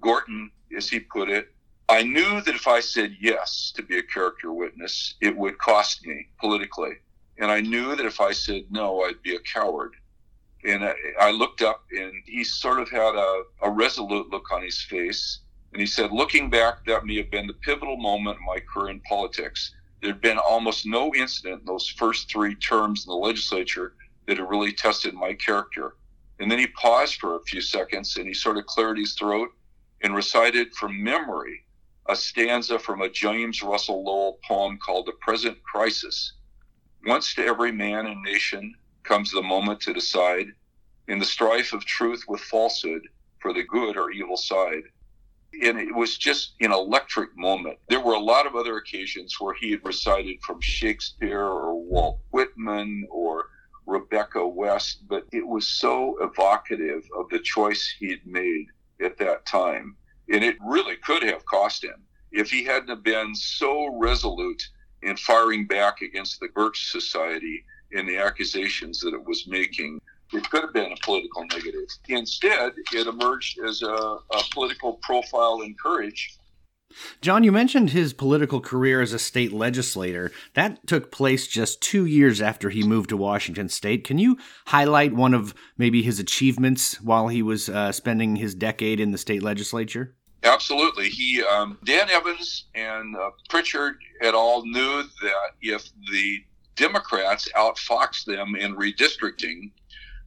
Gorton, 0.00 0.50
as 0.76 0.88
he 0.88 1.00
put 1.00 1.28
it, 1.28 1.54
I 1.88 2.02
knew 2.02 2.40
that 2.40 2.54
if 2.54 2.66
I 2.66 2.80
said 2.80 3.16
yes 3.20 3.72
to 3.76 3.82
be 3.82 3.98
a 3.98 4.02
character 4.02 4.52
witness, 4.52 5.14
it 5.20 5.36
would 5.36 5.58
cost 5.58 6.06
me 6.06 6.28
politically. 6.40 6.94
And 7.38 7.50
I 7.50 7.60
knew 7.60 7.94
that 7.96 8.06
if 8.06 8.20
I 8.20 8.32
said 8.32 8.64
no, 8.70 9.02
I'd 9.02 9.22
be 9.22 9.36
a 9.36 9.40
coward. 9.40 9.94
And 10.64 10.84
I, 10.84 10.94
I 11.20 11.30
looked 11.30 11.60
up 11.60 11.84
and 11.90 12.12
he 12.24 12.44
sort 12.44 12.80
of 12.80 12.88
had 12.88 13.14
a, 13.14 13.42
a 13.62 13.70
resolute 13.70 14.30
look 14.30 14.50
on 14.52 14.62
his 14.62 14.80
face. 14.80 15.40
And 15.72 15.80
he 15.80 15.86
said, 15.86 16.12
looking 16.12 16.50
back, 16.50 16.84
that 16.86 17.04
may 17.04 17.16
have 17.16 17.30
been 17.30 17.46
the 17.46 17.54
pivotal 17.54 17.96
moment 17.96 18.38
in 18.38 18.46
my 18.46 18.60
career 18.60 18.90
in 18.90 19.00
politics. 19.00 19.74
There'd 20.02 20.20
been 20.20 20.38
almost 20.38 20.84
no 20.84 21.14
incident 21.14 21.60
in 21.60 21.66
those 21.66 21.86
first 21.86 22.28
three 22.28 22.56
terms 22.56 23.06
in 23.06 23.10
the 23.10 23.16
legislature 23.16 23.94
that 24.26 24.36
had 24.36 24.50
really 24.50 24.72
tested 24.72 25.14
my 25.14 25.32
character. 25.32 25.94
And 26.40 26.50
then 26.50 26.58
he 26.58 26.66
paused 26.66 27.20
for 27.20 27.36
a 27.36 27.44
few 27.44 27.60
seconds 27.60 28.16
and 28.16 28.26
he 28.26 28.34
sort 28.34 28.58
of 28.58 28.66
cleared 28.66 28.98
his 28.98 29.14
throat 29.14 29.50
and 30.02 30.14
recited 30.14 30.74
from 30.74 31.02
memory 31.02 31.64
a 32.06 32.16
stanza 32.16 32.80
from 32.80 33.00
a 33.00 33.08
James 33.08 33.62
Russell 33.62 34.04
Lowell 34.04 34.40
poem 34.44 34.76
called 34.84 35.06
The 35.06 35.12
Present 35.20 35.62
Crisis. 35.62 36.32
Once 37.06 37.32
to 37.34 37.46
every 37.46 37.70
man 37.70 38.06
and 38.06 38.20
nation 38.22 38.74
comes 39.04 39.30
the 39.30 39.40
moment 39.40 39.80
to 39.82 39.94
decide 39.94 40.48
in 41.06 41.20
the 41.20 41.24
strife 41.24 41.72
of 41.72 41.84
truth 41.84 42.24
with 42.26 42.40
falsehood 42.40 43.06
for 43.40 43.52
the 43.52 43.62
good 43.62 43.96
or 43.96 44.10
evil 44.10 44.36
side. 44.36 44.82
And 45.60 45.78
it 45.78 45.94
was 45.94 46.16
just 46.16 46.54
an 46.60 46.72
electric 46.72 47.36
moment. 47.36 47.78
There 47.88 48.00
were 48.00 48.14
a 48.14 48.20
lot 48.20 48.46
of 48.46 48.56
other 48.56 48.78
occasions 48.78 49.36
where 49.38 49.54
he 49.54 49.70
had 49.70 49.84
recited 49.84 50.40
from 50.42 50.60
Shakespeare 50.60 51.44
or 51.44 51.74
Walt 51.74 52.20
Whitman 52.30 53.06
or 53.10 53.48
Rebecca 53.86 54.46
West, 54.46 55.06
but 55.08 55.26
it 55.32 55.46
was 55.46 55.66
so 55.66 56.16
evocative 56.20 57.06
of 57.16 57.28
the 57.28 57.40
choice 57.40 57.94
he 57.98 58.10
had 58.10 58.26
made 58.26 58.66
at 59.02 59.18
that 59.18 59.44
time 59.46 59.96
And 60.28 60.44
it 60.44 60.56
really 60.64 60.96
could 60.96 61.22
have 61.24 61.44
cost 61.44 61.84
him 61.84 62.02
if 62.30 62.50
he 62.50 62.64
hadn't 62.64 63.02
been 63.02 63.34
so 63.34 63.88
resolute 63.98 64.62
in 65.02 65.16
firing 65.16 65.66
back 65.66 66.00
against 66.00 66.40
the 66.40 66.48
Birch 66.48 66.90
Society 66.90 67.64
and 67.92 68.08
the 68.08 68.16
accusations 68.16 69.00
that 69.00 69.14
it 69.14 69.24
was 69.24 69.46
making. 69.46 70.00
It 70.32 70.48
could 70.50 70.62
have 70.62 70.72
been 70.72 70.92
a 70.92 70.96
political 71.04 71.44
negative. 71.46 71.88
Instead, 72.08 72.72
it 72.92 73.06
emerged 73.06 73.58
as 73.66 73.82
a, 73.82 73.86
a 73.86 74.42
political 74.52 74.94
profile 75.02 75.60
and 75.62 75.78
courage 75.78 76.38
John, 77.20 77.44
you 77.44 77.52
mentioned 77.52 77.90
his 77.90 78.12
political 78.12 78.60
career 78.60 79.00
as 79.00 79.12
a 79.12 79.18
state 79.18 79.52
legislator. 79.52 80.32
That 80.54 80.86
took 80.86 81.10
place 81.10 81.46
just 81.46 81.80
two 81.80 82.04
years 82.04 82.40
after 82.40 82.70
he 82.70 82.82
moved 82.82 83.10
to 83.10 83.16
Washington 83.16 83.68
state. 83.68 84.04
Can 84.04 84.18
you 84.18 84.38
highlight 84.66 85.14
one 85.14 85.34
of 85.34 85.54
maybe 85.76 86.02
his 86.02 86.18
achievements 86.18 87.00
while 87.00 87.28
he 87.28 87.42
was 87.42 87.68
uh, 87.68 87.92
spending 87.92 88.36
his 88.36 88.54
decade 88.54 89.00
in 89.00 89.10
the 89.10 89.18
state 89.18 89.42
legislature? 89.42 90.14
Absolutely. 90.44 91.08
He, 91.08 91.42
um, 91.42 91.78
Dan 91.84 92.10
Evans 92.10 92.64
and 92.74 93.16
uh, 93.16 93.30
Pritchard 93.48 93.96
et 94.20 94.34
al. 94.34 94.64
knew 94.66 95.02
that 95.22 95.50
if 95.60 95.88
the 96.10 96.38
Democrats 96.74 97.48
outfoxed 97.54 98.24
them 98.24 98.56
in 98.56 98.74
redistricting, 98.74 99.70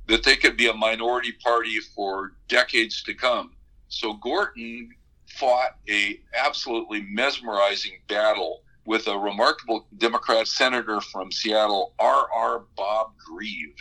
that 0.08 0.24
they 0.24 0.36
could 0.36 0.58
be 0.58 0.68
a 0.68 0.74
minority 0.74 1.32
party 1.32 1.80
for 1.80 2.34
decades 2.48 3.02
to 3.04 3.14
come. 3.14 3.52
So 3.90 4.14
Gorton 4.14 4.90
fought 5.28 5.78
a 5.90 6.20
absolutely 6.38 7.02
mesmerizing 7.10 8.00
battle 8.08 8.62
with 8.86 9.08
a 9.08 9.18
remarkable 9.18 9.88
Democrat 9.98 10.48
senator 10.48 11.02
from 11.02 11.32
Seattle, 11.32 11.94
R.R. 12.00 12.64
Bob 12.78 13.14
Greive, 13.18 13.76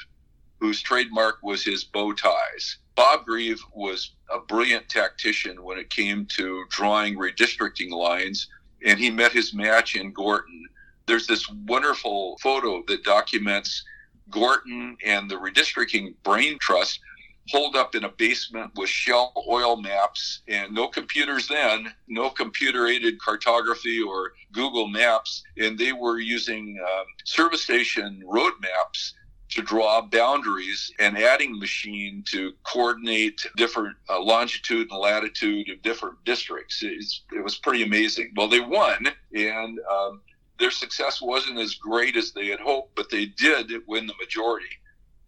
whose 0.61 0.81
trademark 0.81 1.43
was 1.43 1.63
his 1.63 1.85
bow 1.85 2.13
ties. 2.15 2.79
Bob 2.95 3.27
Greive 3.27 3.61
was 3.73 4.13
a 4.33 4.39
brilliant 4.39 4.89
tactician 4.89 5.63
when 5.63 5.79
it 5.79 5.91
came 5.91 6.27
to 6.27 6.65
drawing 6.71 7.17
redistricting 7.17 7.91
lines, 7.91 8.49
and 8.85 8.99
he 8.99 9.11
met 9.11 9.33
his 9.33 9.53
match 9.53 9.95
in 9.95 10.13
Gorton. 10.13 10.67
There's 11.07 11.27
this 11.27 11.49
wonderful 11.67 12.39
photo 12.41 12.83
that 12.87 13.05
documents 13.05 13.85
Gorton 14.31 14.97
and 15.05 15.31
the 15.31 15.37
redistricting 15.37 16.15
brain 16.23 16.59
trust 16.61 17.01
holed 17.51 17.77
up 17.77 17.95
in 17.95 18.05
a 18.05 18.09
basement 18.09 18.73
with 18.75 18.89
shell 18.89 19.33
oil 19.49 19.77
maps 19.77 20.41
and 20.49 20.73
no 20.73 20.89
computers 20.89 21.47
then, 21.49 21.93
no 22.09 22.31
computer 22.31 22.87
aided 22.87 23.21
cartography 23.21 24.01
or 24.01 24.33
Google 24.53 24.89
Maps. 24.89 25.43
And 25.59 25.79
they 25.79 25.93
were 25.93 26.19
using 26.19 26.81
um, 26.83 27.05
service 27.25 27.63
station 27.63 28.23
road 28.27 28.53
maps 28.61 29.15
to 29.51 29.63
draw 29.63 30.01
boundaries 30.01 30.91
and 30.99 31.19
adding 31.19 31.59
machine 31.59 32.25
to 32.27 32.53
coordinate 32.65 33.47
different 33.57 33.97
uh, 34.09 34.21
longitude 34.21 34.91
and 34.91 34.99
latitude 34.99 35.71
of 35.71 35.83
different 35.83 36.17
districts. 36.25 36.83
It's, 36.83 37.23
it 37.33 37.45
was 37.45 37.57
pretty 37.57 37.83
amazing. 37.85 38.33
Well, 38.37 38.49
they 38.49 38.61
won, 38.61 39.07
and 39.35 39.79
um, 39.93 40.23
their 40.59 40.71
success 40.71 41.21
wasn't 41.21 41.59
as 41.59 41.75
great 41.75 42.17
as 42.17 42.33
they 42.33 42.47
had 42.47 42.61
hoped, 42.61 42.95
but 42.95 43.11
they 43.11 43.27
did 43.27 43.71
win 43.87 44.07
the 44.07 44.15
majority 44.21 44.69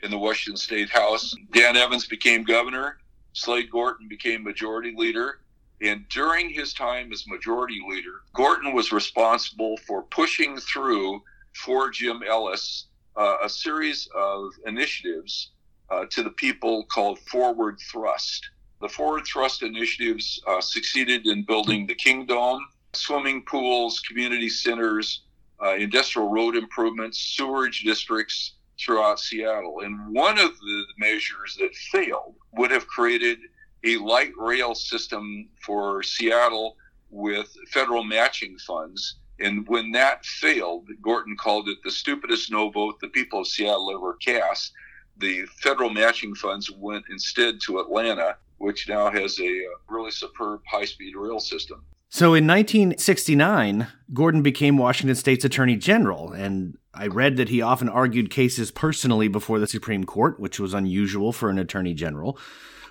in 0.02 0.10
the 0.10 0.18
Washington 0.18 0.56
State 0.56 0.90
House. 0.90 1.34
Dan 1.52 1.76
Evans 1.76 2.06
became 2.06 2.44
governor. 2.44 2.98
Slade 3.32 3.70
Gorton 3.70 4.08
became 4.08 4.42
majority 4.42 4.94
leader. 4.96 5.40
And 5.82 6.08
during 6.08 6.48
his 6.48 6.72
time 6.72 7.12
as 7.12 7.26
majority 7.26 7.80
leader, 7.86 8.22
Gorton 8.32 8.72
was 8.72 8.92
responsible 8.92 9.76
for 9.86 10.02
pushing 10.04 10.56
through 10.58 11.22
for 11.52 11.90
Jim 11.90 12.22
Ellis 12.26 12.86
uh, 13.16 13.36
a 13.42 13.48
series 13.48 14.08
of 14.14 14.52
initiatives 14.66 15.50
uh, 15.90 16.04
to 16.10 16.22
the 16.22 16.30
people 16.30 16.84
called 16.84 17.18
Forward 17.20 17.78
Thrust. 17.90 18.48
The 18.80 18.88
Forward 18.88 19.26
Thrust 19.26 19.62
initiatives 19.62 20.40
uh, 20.46 20.60
succeeded 20.60 21.26
in 21.26 21.42
building 21.42 21.86
the 21.86 21.94
Kingdome, 21.94 22.66
swimming 22.92 23.42
pools, 23.42 24.00
community 24.00 24.48
centers, 24.48 25.22
uh, 25.62 25.74
industrial 25.74 26.28
road 26.28 26.56
improvements, 26.56 27.18
sewerage 27.36 27.82
districts, 27.82 28.56
throughout 28.78 29.20
Seattle. 29.20 29.80
And 29.80 30.14
one 30.14 30.38
of 30.38 30.58
the 30.58 30.84
measures 30.98 31.56
that 31.60 31.74
failed 31.74 32.34
would 32.52 32.70
have 32.70 32.86
created 32.86 33.38
a 33.84 33.96
light 33.98 34.32
rail 34.36 34.74
system 34.74 35.48
for 35.64 36.02
Seattle 36.02 36.76
with 37.10 37.56
federal 37.70 38.04
matching 38.04 38.58
funds. 38.58 39.16
And 39.38 39.66
when 39.68 39.92
that 39.92 40.24
failed, 40.24 40.88
Gorton 41.02 41.36
called 41.36 41.68
it 41.68 41.78
the 41.84 41.90
stupidest 41.90 42.50
no 42.50 42.70
vote 42.70 42.98
the 43.00 43.08
people 43.08 43.40
of 43.40 43.46
Seattle 43.46 43.94
ever 43.94 44.14
cast. 44.14 44.72
The 45.18 45.46
federal 45.62 45.90
matching 45.90 46.34
funds 46.34 46.70
went 46.70 47.04
instead 47.10 47.60
to 47.62 47.80
Atlanta, 47.80 48.36
which 48.58 48.88
now 48.88 49.10
has 49.10 49.38
a 49.40 49.62
really 49.88 50.10
superb 50.10 50.60
high 50.68 50.84
speed 50.84 51.14
rail 51.16 51.40
system. 51.40 51.84
So 52.08 52.34
in 52.34 52.46
1969, 52.46 53.88
Gorton 54.14 54.42
became 54.42 54.78
Washington 54.78 55.16
state's 55.16 55.44
attorney 55.44 55.76
general, 55.76 56.32
and 56.32 56.78
I 56.94 57.08
read 57.08 57.36
that 57.36 57.48
he 57.48 57.60
often 57.60 57.88
argued 57.88 58.30
cases 58.30 58.70
personally 58.70 59.28
before 59.28 59.58
the 59.58 59.66
Supreme 59.66 60.04
Court, 60.04 60.38
which 60.38 60.60
was 60.60 60.72
unusual 60.72 61.32
for 61.32 61.50
an 61.50 61.58
attorney 61.58 61.94
general. 61.94 62.38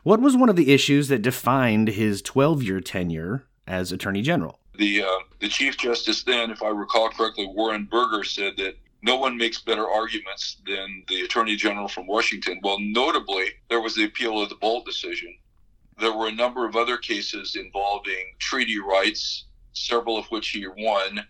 What 0.04 0.22
was 0.22 0.38
one 0.38 0.50
of 0.50 0.56
the 0.56 0.74
issues 0.74 1.08
that 1.08 1.22
defined 1.22 1.88
his 1.88 2.22
12 2.22 2.62
year 2.62 2.82
tenure 2.82 3.48
as 3.66 3.92
attorney 3.92 4.22
general? 4.22 4.60
The, 4.78 5.04
uh, 5.04 5.20
the 5.40 5.48
Chief 5.48 5.78
Justice 5.78 6.24
then, 6.24 6.52
if 6.52 6.62
I 6.62 6.70
recall 6.70 7.10
correctly, 7.10 7.48
Warren 7.48 7.86
Burger, 7.90 8.24
said 8.24 8.58
that 8.58 8.76
no 9.02 9.16
one 9.18 9.38
makes 9.38 9.62
better 9.62 9.88
arguments 9.88 10.58
than 10.66 11.04
the 11.08 11.22
Attorney 11.22 11.56
General 11.56 11.88
from 11.88 12.08
Washington. 12.08 12.60
Well, 12.64 12.78
notably, 12.80 13.52
there 13.70 13.80
was 13.80 13.96
the 13.96 14.04
appeal 14.04 14.42
of 14.42 14.50
the 14.50 14.56
Boldt 14.56 14.86
decision. 14.86 15.36
There 15.98 16.14
were 16.14 16.28
a 16.28 16.32
number 16.32 16.68
of 16.68 16.76
other 16.76 16.98
cases 16.98 17.56
involving 17.56 18.34
treaty 18.40 18.80
rights, 18.80 19.46
several 19.74 20.18
of 20.18 20.26
which 20.28 20.50
he 20.50 20.68
won. 20.68 21.26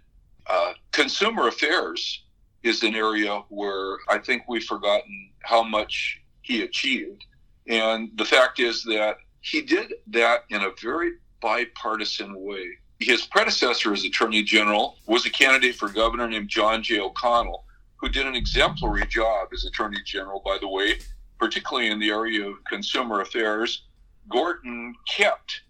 Uh, 0.47 0.73
consumer 0.91 1.47
affairs 1.47 2.23
is 2.63 2.81
an 2.83 2.95
area 2.95 3.43
where 3.49 3.97
I 4.09 4.17
think 4.17 4.43
we've 4.47 4.63
forgotten 4.63 5.31
how 5.43 5.63
much 5.63 6.21
he 6.41 6.63
achieved. 6.63 7.25
And 7.67 8.09
the 8.15 8.25
fact 8.25 8.59
is 8.59 8.83
that 8.83 9.17
he 9.41 9.61
did 9.61 9.93
that 10.07 10.45
in 10.49 10.61
a 10.61 10.71
very 10.81 11.13
bipartisan 11.41 12.33
way. 12.35 12.65
His 12.99 13.25
predecessor 13.27 13.93
as 13.93 14.03
Attorney 14.03 14.41
General 14.41 14.97
was 15.05 15.25
a 15.25 15.29
candidate 15.29 15.75
for 15.75 15.89
governor 15.89 16.27
named 16.27 16.49
John 16.49 16.81
J. 16.81 16.99
O'Connell, 16.99 17.65
who 17.97 18.09
did 18.09 18.25
an 18.25 18.35
exemplary 18.35 19.05
job 19.05 19.49
as 19.53 19.65
Attorney 19.65 19.99
General, 20.05 20.41
by 20.43 20.57
the 20.59 20.67
way, 20.67 20.99
particularly 21.39 21.89
in 21.89 21.99
the 21.99 22.09
area 22.09 22.47
of 22.47 22.63
consumer 22.63 23.21
affairs. 23.21 23.83
Gorton 24.29 24.95
kept 25.07 25.61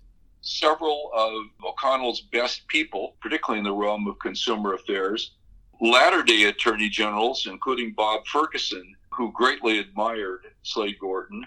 several 0.41 1.11
of 1.13 1.45
O'Connell's 1.65 2.21
best 2.21 2.67
people, 2.67 3.15
particularly 3.19 3.59
in 3.59 3.65
the 3.65 3.73
realm 3.73 4.07
of 4.07 4.19
consumer 4.19 4.73
affairs, 4.73 5.31
latter 5.81 6.23
day 6.23 6.43
attorney 6.43 6.89
generals, 6.89 7.47
including 7.47 7.93
Bob 7.93 8.25
Ferguson, 8.27 8.95
who 9.09 9.31
greatly 9.31 9.79
admired 9.79 10.45
Slade 10.63 10.99
Gorton, 10.99 11.45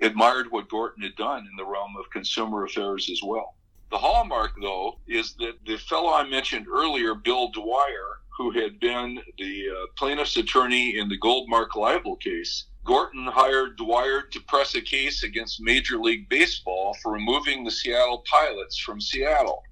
admired 0.00 0.50
what 0.50 0.68
Gorton 0.68 1.02
had 1.02 1.16
done 1.16 1.46
in 1.46 1.56
the 1.56 1.64
realm 1.64 1.96
of 1.96 2.10
consumer 2.10 2.64
affairs 2.64 3.08
as 3.10 3.22
well. 3.22 3.54
The 3.90 3.98
hallmark, 3.98 4.52
though, 4.60 4.98
is 5.06 5.34
that 5.34 5.64
the 5.66 5.76
fellow 5.76 6.12
I 6.12 6.28
mentioned 6.28 6.66
earlier, 6.68 7.14
Bill 7.14 7.50
Dwyer, 7.50 8.20
who 8.36 8.50
had 8.52 8.80
been 8.80 9.20
the 9.36 9.68
uh, 9.68 9.86
plaintiff's 9.96 10.36
attorney 10.36 10.98
in 10.98 11.08
the 11.08 11.18
Goldmark 11.18 11.74
libel 11.74 12.16
case, 12.16 12.66
Gorton 12.90 13.26
hired 13.26 13.76
Dwyer 13.76 14.22
to 14.22 14.40
press 14.48 14.74
a 14.74 14.80
case 14.80 15.22
against 15.22 15.60
Major 15.60 15.96
League 15.96 16.28
Baseball 16.28 16.96
for 17.00 17.12
removing 17.12 17.62
the 17.62 17.70
Seattle 17.70 18.24
Pilots 18.28 18.78
from 18.78 19.00
Seattle. 19.00 19.62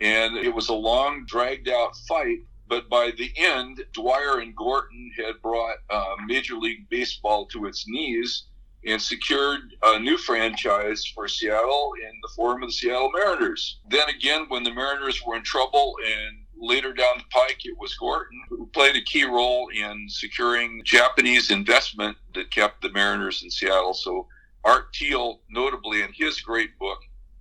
And 0.00 0.38
it 0.38 0.54
was 0.54 0.70
a 0.70 0.74
long, 0.74 1.26
dragged 1.26 1.68
out 1.68 1.94
fight 2.08 2.38
but 2.68 2.88
by 2.88 3.12
the 3.16 3.30
end, 3.36 3.84
Dwyer 3.92 4.40
and 4.40 4.56
Gorton 4.56 5.10
had 5.16 5.40
brought 5.40 5.76
uh, 5.88 6.16
Major 6.26 6.56
League 6.56 6.88
Baseball 6.88 7.46
to 7.46 7.66
its 7.66 7.86
knees 7.86 8.44
and 8.84 9.00
secured 9.00 9.60
a 9.82 9.98
new 9.98 10.18
franchise 10.18 11.04
for 11.04 11.28
Seattle 11.28 11.92
in 12.02 12.12
the 12.22 12.30
form 12.34 12.62
of 12.62 12.68
the 12.68 12.72
Seattle 12.72 13.10
Mariners. 13.12 13.80
Then 13.88 14.08
again, 14.08 14.46
when 14.48 14.64
the 14.64 14.74
Mariners 14.74 15.22
were 15.24 15.36
in 15.36 15.42
trouble 15.42 15.96
and 16.04 16.38
later 16.58 16.92
down 16.92 17.18
the 17.18 17.24
pike, 17.30 17.64
it 17.64 17.76
was 17.78 17.94
Gorton 17.94 18.40
who 18.48 18.66
played 18.66 18.96
a 18.96 19.02
key 19.02 19.24
role 19.24 19.68
in 19.68 20.06
securing 20.08 20.82
Japanese 20.84 21.50
investment 21.50 22.16
that 22.34 22.50
kept 22.50 22.82
the 22.82 22.92
Mariners 22.92 23.42
in 23.42 23.50
Seattle. 23.50 23.94
So 23.94 24.26
Art 24.64 24.88
Thiel, 24.94 25.40
notably 25.50 26.02
in 26.02 26.12
his 26.12 26.40
great 26.40 26.78
book 26.78 26.98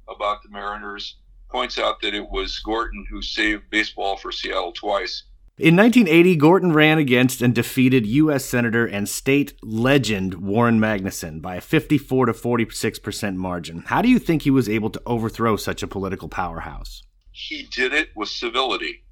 about 0.07 0.43
the 0.43 0.49
Mariners, 0.49 1.17
points 1.49 1.79
out 1.79 2.01
that 2.01 2.13
it 2.13 2.29
was 2.29 2.59
Gorton 2.59 3.05
who 3.09 3.21
saved 3.21 3.69
baseball 3.69 4.17
for 4.17 4.31
Seattle 4.31 4.73
twice. 4.73 5.23
In 5.57 5.77
1980, 5.77 6.35
Gorton 6.35 6.73
ran 6.73 6.97
against 6.97 7.41
and 7.41 7.55
defeated 7.55 8.05
U.S. 8.05 8.43
Senator 8.43 8.85
and 8.85 9.07
state 9.07 9.53
legend 9.63 10.33
Warren 10.33 10.81
Magnuson 10.81 11.41
by 11.41 11.55
a 11.55 11.61
54 11.61 12.25
to 12.25 12.33
46 12.33 12.99
percent 12.99 13.37
margin. 13.37 13.83
How 13.85 14.01
do 14.01 14.09
you 14.09 14.19
think 14.19 14.41
he 14.41 14.51
was 14.51 14.67
able 14.67 14.89
to 14.89 15.01
overthrow 15.05 15.55
such 15.55 15.81
a 15.81 15.87
political 15.87 16.27
powerhouse? 16.27 17.03
He 17.31 17.63
did 17.71 17.93
it 17.93 18.09
with 18.15 18.27
civility. 18.27 19.04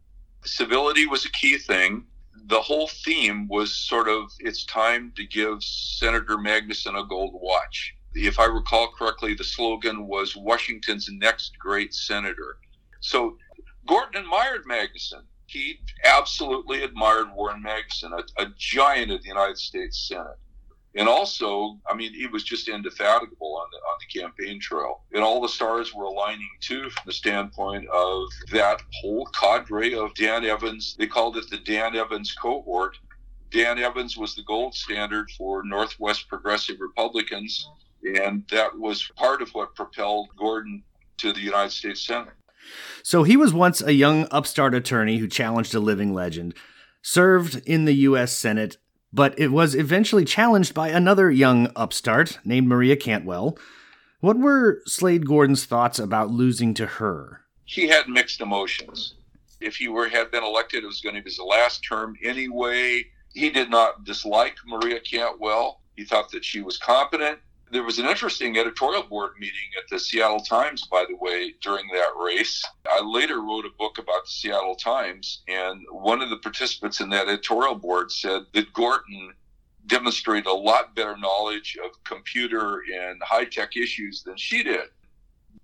Civility 0.45 1.07
was 1.07 1.25
a 1.25 1.31
key 1.31 1.57
thing. 1.57 2.05
The 2.47 2.61
whole 2.61 2.87
theme 2.87 3.47
was 3.47 3.75
sort 3.75 4.09
of 4.09 4.31
it's 4.39 4.65
time 4.65 5.13
to 5.15 5.25
give 5.25 5.63
Senator 5.63 6.37
Magnuson 6.37 6.99
a 6.99 7.05
gold 7.05 7.33
watch. 7.33 7.95
If 8.13 8.39
I 8.39 8.45
recall 8.45 8.91
correctly, 8.91 9.33
the 9.33 9.43
slogan 9.43 10.07
was 10.07 10.35
Washington's 10.35 11.09
next 11.11 11.57
great 11.57 11.93
senator. 11.93 12.57
So 12.99 13.37
Gorton 13.87 14.23
admired 14.23 14.65
Magnuson. 14.65 15.23
He 15.45 15.79
absolutely 16.03 16.83
admired 16.83 17.33
Warren 17.33 17.63
Magnuson, 17.63 18.11
a, 18.11 18.43
a 18.43 18.47
giant 18.57 19.11
of 19.11 19.21
the 19.21 19.29
United 19.29 19.57
States 19.57 20.07
Senate 20.07 20.37
and 20.95 21.09
also, 21.09 21.79
I 21.89 21.95
mean, 21.95 22.13
he 22.13 22.27
was 22.27 22.43
just 22.43 22.69
indefatigable 22.69 23.55
on 23.57 23.67
the 23.71 23.77
on 23.77 23.97
the 23.99 24.19
campaign 24.19 24.59
trail, 24.59 25.03
and 25.13 25.23
all 25.23 25.41
the 25.41 25.49
stars 25.49 25.93
were 25.93 26.05
aligning 26.05 26.49
too 26.61 26.89
from 26.89 27.03
the 27.05 27.13
standpoint 27.13 27.87
of 27.89 28.27
that 28.51 28.81
whole 29.01 29.25
cadre 29.27 29.95
of 29.95 30.13
Dan 30.15 30.45
Evans. 30.45 30.95
They 30.97 31.07
called 31.07 31.37
it 31.37 31.49
the 31.49 31.57
Dan 31.57 31.95
Evans 31.95 32.33
cohort. 32.33 32.97
Dan 33.51 33.77
Evans 33.77 34.17
was 34.17 34.35
the 34.35 34.43
gold 34.43 34.75
standard 34.75 35.29
for 35.37 35.63
Northwest 35.63 36.27
progressive 36.27 36.77
Republicans, 36.79 37.67
and 38.19 38.43
that 38.51 38.77
was 38.77 39.09
part 39.15 39.41
of 39.41 39.49
what 39.51 39.75
propelled 39.75 40.29
Gorton 40.37 40.83
to 41.17 41.33
the 41.33 41.41
United 41.41 41.71
States 41.71 42.05
Senate. 42.05 42.33
So 43.03 43.23
he 43.23 43.37
was 43.37 43.53
once 43.53 43.81
a 43.81 43.93
young 43.93 44.27
upstart 44.31 44.73
attorney 44.73 45.17
who 45.17 45.27
challenged 45.27 45.75
a 45.75 45.79
living 45.79 46.13
legend, 46.13 46.55
served 47.01 47.61
in 47.67 47.85
the 47.85 47.93
U.S. 47.93 48.31
Senate, 48.31 48.77
but 49.13 49.37
it 49.37 49.49
was 49.49 49.75
eventually 49.75 50.25
challenged 50.25 50.73
by 50.73 50.89
another 50.89 51.29
young 51.29 51.71
upstart 51.75 52.39
named 52.43 52.67
Maria 52.67 52.95
Cantwell. 52.95 53.57
What 54.19 54.39
were 54.39 54.81
Slade 54.85 55.27
Gorton's 55.27 55.65
thoughts 55.65 55.99
about 55.99 56.31
losing 56.31 56.73
to 56.75 56.85
her? 56.85 57.41
He 57.65 57.87
had 57.87 58.09
mixed 58.09 58.41
emotions. 58.41 59.15
If 59.61 59.75
he 59.75 59.87
were 59.87 60.09
had 60.09 60.31
been 60.31 60.43
elected, 60.43 60.83
it 60.83 60.87
was 60.87 61.01
going 61.01 61.15
to 61.15 61.21
be 61.21 61.29
his 61.29 61.39
last 61.39 61.85
term 61.87 62.15
anyway. 62.23 63.05
He 63.33 63.49
did 63.49 63.69
not 63.69 64.03
dislike 64.03 64.55
Maria 64.65 64.99
Cantwell. 64.99 65.81
He 65.95 66.03
thought 66.03 66.31
that 66.31 66.43
she 66.43 66.61
was 66.61 66.77
competent 66.77 67.39
there 67.73 67.83
was 67.83 67.97
an 67.97 68.05
interesting 68.05 68.57
editorial 68.57 69.03
board 69.03 69.31
meeting 69.39 69.69
at 69.77 69.89
the 69.89 69.97
Seattle 69.97 70.39
Times, 70.39 70.85
by 70.85 71.05
the 71.09 71.15
way, 71.15 71.55
during 71.59 71.87
that 71.87 72.11
race. 72.23 72.63
I 72.87 73.01
later 73.03 73.41
wrote 73.41 73.65
a 73.65 73.77
book 73.79 73.97
about 73.97 74.25
the 74.25 74.31
Seattle 74.31 74.75
Times, 74.75 75.41
and 75.47 75.83
one 75.89 76.21
of 76.21 76.29
the 76.29 76.37
participants 76.37 76.99
in 77.01 77.09
that 77.09 77.27
editorial 77.27 77.73
board 77.73 78.11
said 78.11 78.43
that 78.53 78.71
Gorton 78.73 79.33
demonstrated 79.87 80.45
a 80.45 80.53
lot 80.53 80.95
better 80.95 81.17
knowledge 81.17 81.75
of 81.83 81.91
computer 82.03 82.83
and 82.93 83.21
high 83.23 83.45
tech 83.45 83.75
issues 83.75 84.21
than 84.21 84.37
she 84.37 84.61
did. 84.61 84.89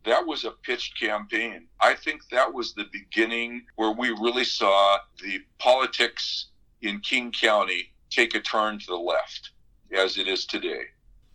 That 0.04 0.26
was 0.26 0.45
a 0.45 0.52
pitched 0.52 1.00
campaign. 1.00 1.67
I 1.80 1.93
think 1.93 2.28
that 2.32 2.52
was 2.52 2.74
the 2.74 2.88
beginning 2.91 3.65
where 3.76 3.91
we 3.91 4.10
really 4.10 4.45
saw 4.45 4.98
the 5.22 5.41
politics 5.60 6.48
in 6.82 7.02
King 7.02 7.32
County 7.32 7.93
take 8.10 8.34
a 8.34 8.39
turn 8.39 8.80
to 8.80 8.86
the 8.88 8.95
left, 8.95 9.52
as 9.95 10.17
it 10.17 10.28
is 10.28 10.45
today. 10.45 10.86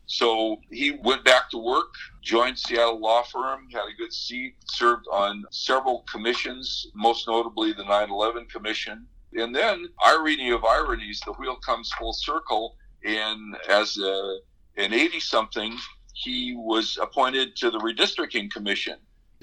So 0.07 0.61
he 0.71 0.93
went 1.03 1.25
back 1.25 1.51
to 1.51 1.59
work, 1.59 1.95
joined 2.23 2.59
Seattle 2.59 3.01
Law 3.01 3.23
Firm, 3.23 3.69
had 3.73 3.89
a 3.89 3.97
good 3.97 4.13
seat, 4.13 4.57
served 4.67 5.07
on 5.11 5.45
several 5.51 6.05
commissions, 6.11 6.89
most 6.95 7.27
notably 7.27 7.73
the 7.73 7.85
9 7.85 8.11
11 8.11 8.47
Commission. 8.47 9.07
And 9.37 9.55
then, 9.55 9.89
irony 10.05 10.51
of 10.51 10.65
ironies, 10.65 11.21
the 11.25 11.33
wheel 11.33 11.57
comes 11.57 11.91
full 11.99 12.13
circle. 12.13 12.77
And 13.05 13.57
as 13.69 13.99
a, 13.99 14.39
an 14.77 14.93
80 14.93 15.21
something, 15.21 15.77
he 16.15 16.55
was 16.57 16.99
appointed 17.01 17.57
to 17.57 17.71
the 17.71 17.79
Redistricting 17.79 18.51
Commission. 18.51 18.99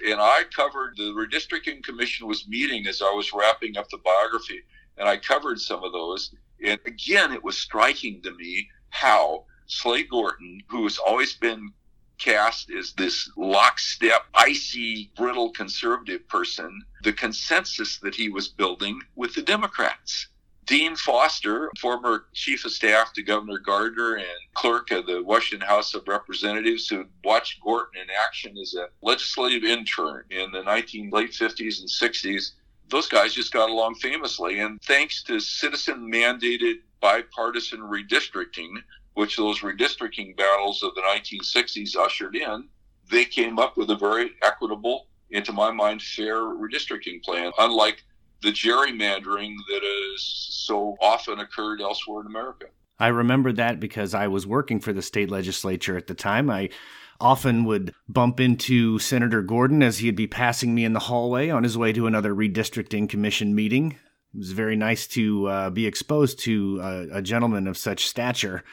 And 0.08 0.20
I 0.20 0.44
covered 0.56 0.96
the 0.98 1.12
Redistricting 1.14 1.84
Commission 1.84 2.28
was 2.28 2.48
meeting 2.48 2.88
as 2.88 3.02
I 3.02 3.12
was 3.12 3.34
wrapping 3.34 3.78
up 3.78 3.90
the 3.90 4.00
biography, 4.00 4.62
and 4.98 5.08
I 5.08 5.18
covered 5.18 5.60
some 5.60 5.84
of 5.84 5.92
those. 5.92 6.34
And 6.66 6.80
again, 6.86 7.34
it 7.34 7.44
was 7.44 7.58
striking 7.58 8.22
to 8.24 8.34
me 8.34 8.68
how 8.90 9.46
Slade 9.72 10.10
Gorton, 10.10 10.62
who 10.68 10.84
has 10.84 10.98
always 10.98 11.34
been 11.34 11.72
cast 12.18 12.70
as 12.70 12.92
this 12.94 13.32
lockstep, 13.38 14.26
icy, 14.34 15.10
brittle 15.16 15.50
conservative 15.52 16.28
person, 16.28 16.84
the 17.04 17.14
consensus 17.14 17.98
that 18.00 18.14
he 18.14 18.28
was 18.28 18.50
building 18.50 19.02
with 19.16 19.34
the 19.34 19.42
Democrats. 19.42 20.28
Dean 20.66 20.96
Foster, 20.96 21.72
former 21.80 22.26
chief 22.34 22.66
of 22.66 22.72
staff 22.72 23.14
to 23.14 23.24
Governor 23.24 23.60
Gardner 23.60 24.16
and 24.16 24.54
clerk 24.54 24.92
of 24.92 25.06
the 25.06 25.24
Washington 25.24 25.68
House 25.68 25.96
of 25.96 26.08
Representatives, 26.08 26.88
who 26.90 27.06
watched 27.24 27.62
Gorton 27.64 28.02
in 28.02 28.10
action 28.10 28.58
as 28.58 28.76
a 28.76 28.90
legislative 29.02 29.64
intern 29.64 30.26
in 30.30 30.52
the 30.52 30.64
19 30.64 31.10
late 31.12 31.32
50s 31.32 31.80
and 31.80 31.90
60s. 31.90 32.52
Those 32.90 33.08
guys 33.08 33.34
just 33.34 33.54
got 33.54 33.70
along 33.70 33.96
famously, 33.96 34.60
and 34.60 34.82
thanks 34.82 35.24
to 35.24 35.40
citizen 35.40 36.12
mandated 36.12 36.82
bipartisan 37.00 37.80
redistricting, 37.80 38.76
which 39.14 39.38
those 39.38 39.60
redistricting 39.60 40.36
battles 40.38 40.84
of 40.84 40.96
the 40.96 41.02
1960s 41.02 41.96
ushered 41.96 42.36
in, 42.36 42.68
they 43.10 43.26
came 43.26 43.60
up 43.60 43.78
with 43.78 43.90
a 43.90 43.96
very 43.96 44.32
equitable, 44.42 45.08
and 45.34 45.44
to 45.46 45.52
my 45.52 45.72
mind, 45.72 46.02
fair 46.02 46.36
redistricting 46.36 47.22
plan, 47.24 47.52
unlike 47.60 48.04
the 48.42 48.52
gerrymandering 48.52 49.54
that 49.70 49.82
has 49.84 50.24
so 50.50 50.96
often 51.02 51.40
occurred 51.40 51.82
elsewhere 51.82 52.22
in 52.22 52.28
America. 52.28 52.66
I 53.00 53.08
remember 53.08 53.52
that 53.54 53.80
because 53.80 54.14
I 54.14 54.28
was 54.28 54.48
working 54.48 54.80
for 54.80 54.94
the 54.94 55.02
state 55.02 55.30
legislature 55.30 55.98
at 55.98 56.08
the 56.08 56.14
time. 56.14 56.50
I 56.50 56.70
often 57.20 57.66
would 57.66 57.94
bump 58.08 58.40
into 58.40 58.98
Senator 59.00 59.42
Gorton 59.42 59.84
as 59.84 60.00
he'd 60.00 60.16
be 60.16 60.28
passing 60.28 60.74
me 60.74 60.86
in 60.86 60.94
the 60.94 61.00
hallway 61.00 61.50
on 61.50 61.64
his 61.64 61.78
way 61.78 61.94
to 61.94 62.08
another 62.08 62.34
redistricting 62.34 63.08
commission 63.08 63.54
meeting. 63.54 63.92
It 64.34 64.38
was 64.38 64.52
very 64.54 64.76
nice 64.76 65.08
to 65.08 65.48
uh, 65.48 65.70
be 65.70 65.86
exposed 65.86 66.40
to 66.40 66.80
a, 66.82 67.18
a 67.18 67.22
gentleman 67.22 67.68
of 67.68 67.78
such 67.78 68.08
stature 68.08 68.64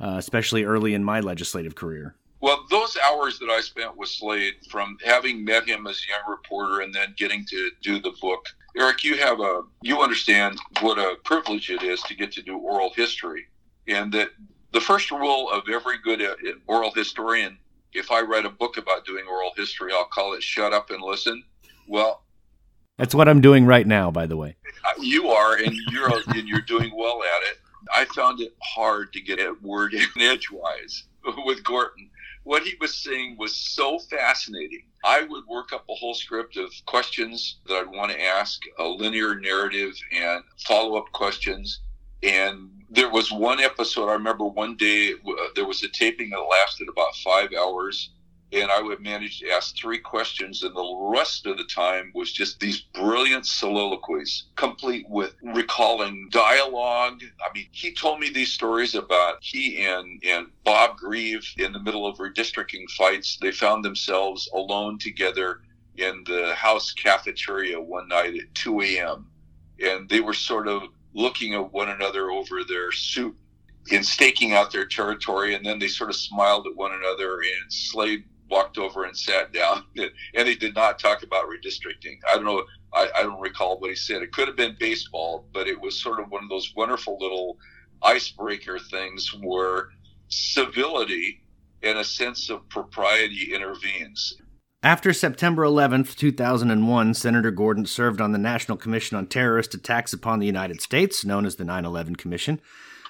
uh, 0.00 0.16
especially 0.18 0.64
early 0.64 0.94
in 0.94 1.04
my 1.04 1.20
legislative 1.20 1.74
career? 1.74 2.14
Well, 2.40 2.64
those 2.70 2.96
hours 2.96 3.38
that 3.38 3.50
I 3.50 3.60
spent 3.60 3.96
with 3.96 4.08
Slade, 4.08 4.54
from 4.68 4.98
having 5.04 5.44
met 5.44 5.64
him 5.64 5.86
as 5.86 6.02
a 6.04 6.10
young 6.10 6.28
reporter 6.28 6.80
and 6.80 6.92
then 6.92 7.14
getting 7.16 7.44
to 7.46 7.70
do 7.82 8.00
the 8.00 8.12
book, 8.20 8.46
Eric, 8.76 9.04
you 9.04 9.16
have 9.16 9.38
a 9.38 9.62
you 9.82 10.00
understand 10.00 10.58
what 10.80 10.98
a 10.98 11.16
privilege 11.24 11.70
it 11.70 11.82
is 11.82 12.02
to 12.02 12.16
get 12.16 12.32
to 12.32 12.42
do 12.42 12.58
oral 12.58 12.90
history, 12.94 13.46
and 13.86 14.12
that 14.12 14.30
the 14.72 14.80
first 14.80 15.10
rule 15.10 15.50
of 15.50 15.64
every 15.70 15.98
good 15.98 16.20
uh, 16.20 16.34
oral 16.66 16.90
historian, 16.90 17.58
if 17.92 18.10
I 18.10 18.22
write 18.22 18.46
a 18.46 18.50
book 18.50 18.76
about 18.76 19.04
doing 19.04 19.24
oral 19.30 19.52
history, 19.56 19.92
I'll 19.92 20.06
call 20.06 20.34
it 20.34 20.42
"Shut 20.42 20.72
Up 20.72 20.90
and 20.90 21.02
Listen." 21.02 21.44
Well, 21.86 22.24
that's 22.98 23.14
what 23.14 23.28
I'm 23.28 23.40
doing 23.40 23.66
right 23.66 23.86
now, 23.86 24.10
by 24.10 24.26
the 24.26 24.36
way. 24.36 24.56
Uh, 24.84 25.00
you 25.00 25.28
are, 25.28 25.56
and 25.56 25.74
you're 25.90 26.10
and 26.28 26.48
you're 26.48 26.60
doing 26.60 26.90
well 26.96 27.22
at 27.22 27.42
it. 27.50 27.58
I 27.94 28.04
found 28.06 28.40
it 28.40 28.54
hard 28.62 29.12
to 29.12 29.20
get 29.20 29.38
a 29.38 29.54
word 29.62 29.94
in 29.94 30.06
edgewise 30.18 31.04
with 31.44 31.62
Gorton. 31.64 32.10
What 32.44 32.64
he 32.64 32.74
was 32.80 32.94
saying 32.94 33.36
was 33.38 33.54
so 33.54 33.98
fascinating. 33.98 34.84
I 35.04 35.22
would 35.22 35.46
work 35.46 35.72
up 35.72 35.84
a 35.88 35.94
whole 35.94 36.14
script 36.14 36.56
of 36.56 36.72
questions 36.86 37.60
that 37.66 37.74
I'd 37.74 37.90
want 37.96 38.10
to 38.10 38.22
ask, 38.22 38.60
a 38.78 38.84
linear 38.84 39.38
narrative, 39.38 39.94
and 40.12 40.42
follow 40.66 40.96
up 40.96 41.10
questions. 41.12 41.80
And 42.22 42.70
there 42.90 43.10
was 43.10 43.32
one 43.32 43.60
episode, 43.60 44.08
I 44.08 44.14
remember 44.14 44.44
one 44.44 44.76
day, 44.76 45.12
uh, 45.12 45.48
there 45.54 45.66
was 45.66 45.82
a 45.82 45.88
taping 45.88 46.30
that 46.30 46.40
lasted 46.40 46.88
about 46.88 47.14
five 47.16 47.50
hours 47.52 48.10
and 48.52 48.70
I 48.70 48.82
would 48.82 49.00
manage 49.00 49.40
to 49.40 49.50
ask 49.50 49.74
three 49.76 49.98
questions, 49.98 50.62
and 50.62 50.74
the 50.74 51.10
rest 51.16 51.46
of 51.46 51.56
the 51.56 51.64
time 51.64 52.12
was 52.14 52.32
just 52.32 52.60
these 52.60 52.80
brilliant 52.80 53.46
soliloquies, 53.46 54.44
complete 54.56 55.08
with 55.08 55.34
recalling 55.42 56.28
dialogue. 56.30 57.22
I 57.40 57.52
mean, 57.54 57.68
he 57.72 57.94
told 57.94 58.20
me 58.20 58.28
these 58.28 58.52
stories 58.52 58.94
about 58.94 59.38
he 59.40 59.84
and, 59.84 60.22
and 60.24 60.48
Bob 60.64 60.98
Greive 60.98 61.46
in 61.56 61.72
the 61.72 61.80
middle 61.80 62.06
of 62.06 62.18
redistricting 62.18 62.90
fights. 62.90 63.38
They 63.40 63.52
found 63.52 63.84
themselves 63.84 64.50
alone 64.52 64.98
together 64.98 65.60
in 65.96 66.22
the 66.26 66.54
house 66.54 66.92
cafeteria 66.92 67.80
one 67.80 68.08
night 68.08 68.34
at 68.34 68.54
2 68.54 68.82
a.m. 68.82 69.26
And 69.82 70.08
they 70.08 70.20
were 70.20 70.34
sort 70.34 70.68
of 70.68 70.82
looking 71.14 71.54
at 71.54 71.72
one 71.72 71.88
another 71.88 72.30
over 72.30 72.64
their 72.64 72.92
soup 72.92 73.36
in 73.90 74.04
staking 74.04 74.52
out 74.52 74.70
their 74.70 74.86
territory, 74.86 75.54
and 75.54 75.66
then 75.66 75.78
they 75.78 75.88
sort 75.88 76.10
of 76.10 76.16
smiled 76.16 76.66
at 76.66 76.76
one 76.76 76.92
another. 76.92 77.40
And 77.40 77.72
Slade 77.72 78.24
walked 78.52 78.76
over 78.76 79.04
and 79.04 79.16
sat 79.16 79.52
down, 79.52 79.84
and 80.34 80.46
he 80.46 80.54
did 80.54 80.74
not 80.74 80.98
talk 80.98 81.22
about 81.22 81.46
redistricting. 81.46 82.18
I 82.30 82.34
don't 82.34 82.44
know. 82.44 82.62
I, 82.92 83.08
I 83.16 83.22
don't 83.22 83.40
recall 83.40 83.80
what 83.80 83.90
he 83.90 83.96
said. 83.96 84.22
It 84.22 84.32
could 84.32 84.46
have 84.46 84.56
been 84.56 84.76
baseball, 84.78 85.48
but 85.52 85.66
it 85.66 85.80
was 85.80 86.00
sort 86.00 86.20
of 86.20 86.30
one 86.30 86.44
of 86.44 86.50
those 86.50 86.72
wonderful 86.76 87.16
little 87.18 87.56
icebreaker 88.02 88.78
things 88.78 89.32
where 89.40 89.88
civility 90.28 91.40
and 91.82 91.98
a 91.98 92.04
sense 92.04 92.50
of 92.50 92.68
propriety 92.68 93.54
intervenes. 93.54 94.34
After 94.82 95.12
September 95.12 95.62
11th, 95.62 96.16
2001, 96.16 97.14
Senator 97.14 97.50
Gorton 97.50 97.86
served 97.86 98.20
on 98.20 98.32
the 98.32 98.38
National 98.38 98.76
Commission 98.76 99.16
on 99.16 99.28
Terrorist 99.28 99.74
Attacks 99.74 100.12
upon 100.12 100.40
the 100.40 100.46
United 100.46 100.82
States, 100.82 101.24
known 101.24 101.46
as 101.46 101.56
the 101.56 101.64
9 101.64 101.84
11 101.84 102.16
Commission. 102.16 102.60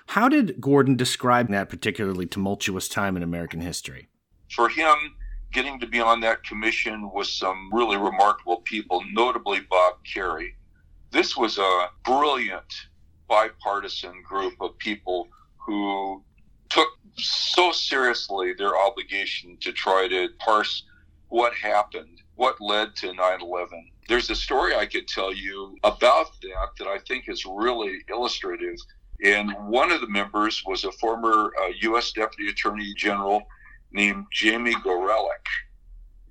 How 0.08 0.28
did 0.28 0.60
Gorton 0.60 0.96
describe 0.96 1.48
that 1.48 1.68
particularly 1.70 2.26
tumultuous 2.26 2.88
time 2.88 3.16
in 3.16 3.22
American 3.22 3.60
history? 3.60 4.08
For 4.50 4.68
him, 4.68 5.14
getting 5.52 5.78
to 5.80 5.86
be 5.86 6.00
on 6.00 6.20
that 6.20 6.42
commission 6.44 7.10
with 7.12 7.26
some 7.26 7.70
really 7.72 7.96
remarkable 7.96 8.58
people, 8.62 9.02
notably 9.12 9.60
Bob 9.60 9.94
Kerrey. 10.04 10.54
This 11.10 11.36
was 11.36 11.58
a 11.58 11.88
brilliant 12.04 12.88
bipartisan 13.28 14.22
group 14.22 14.54
of 14.60 14.76
people 14.78 15.28
who 15.58 16.22
took 16.70 16.88
so 17.16 17.70
seriously 17.72 18.54
their 18.54 18.76
obligation 18.76 19.56
to 19.60 19.72
try 19.72 20.08
to 20.08 20.28
parse 20.38 20.84
what 21.28 21.54
happened, 21.54 22.22
what 22.34 22.60
led 22.60 22.96
to 22.96 23.12
9 23.12 23.40
11. 23.42 23.90
There's 24.08 24.30
a 24.30 24.34
story 24.34 24.74
I 24.74 24.86
could 24.86 25.06
tell 25.06 25.32
you 25.32 25.76
about 25.84 26.28
that 26.42 26.68
that 26.78 26.88
I 26.88 26.98
think 27.06 27.28
is 27.28 27.44
really 27.46 27.98
illustrative. 28.08 28.76
And 29.24 29.52
one 29.68 29.92
of 29.92 30.00
the 30.00 30.08
members 30.08 30.62
was 30.66 30.84
a 30.84 30.92
former 30.92 31.52
uh, 31.60 31.68
U.S. 31.82 32.12
Deputy 32.12 32.50
Attorney 32.50 32.92
General 32.96 33.46
named 33.92 34.26
Jamie 34.32 34.74
Gorelick. 34.76 35.46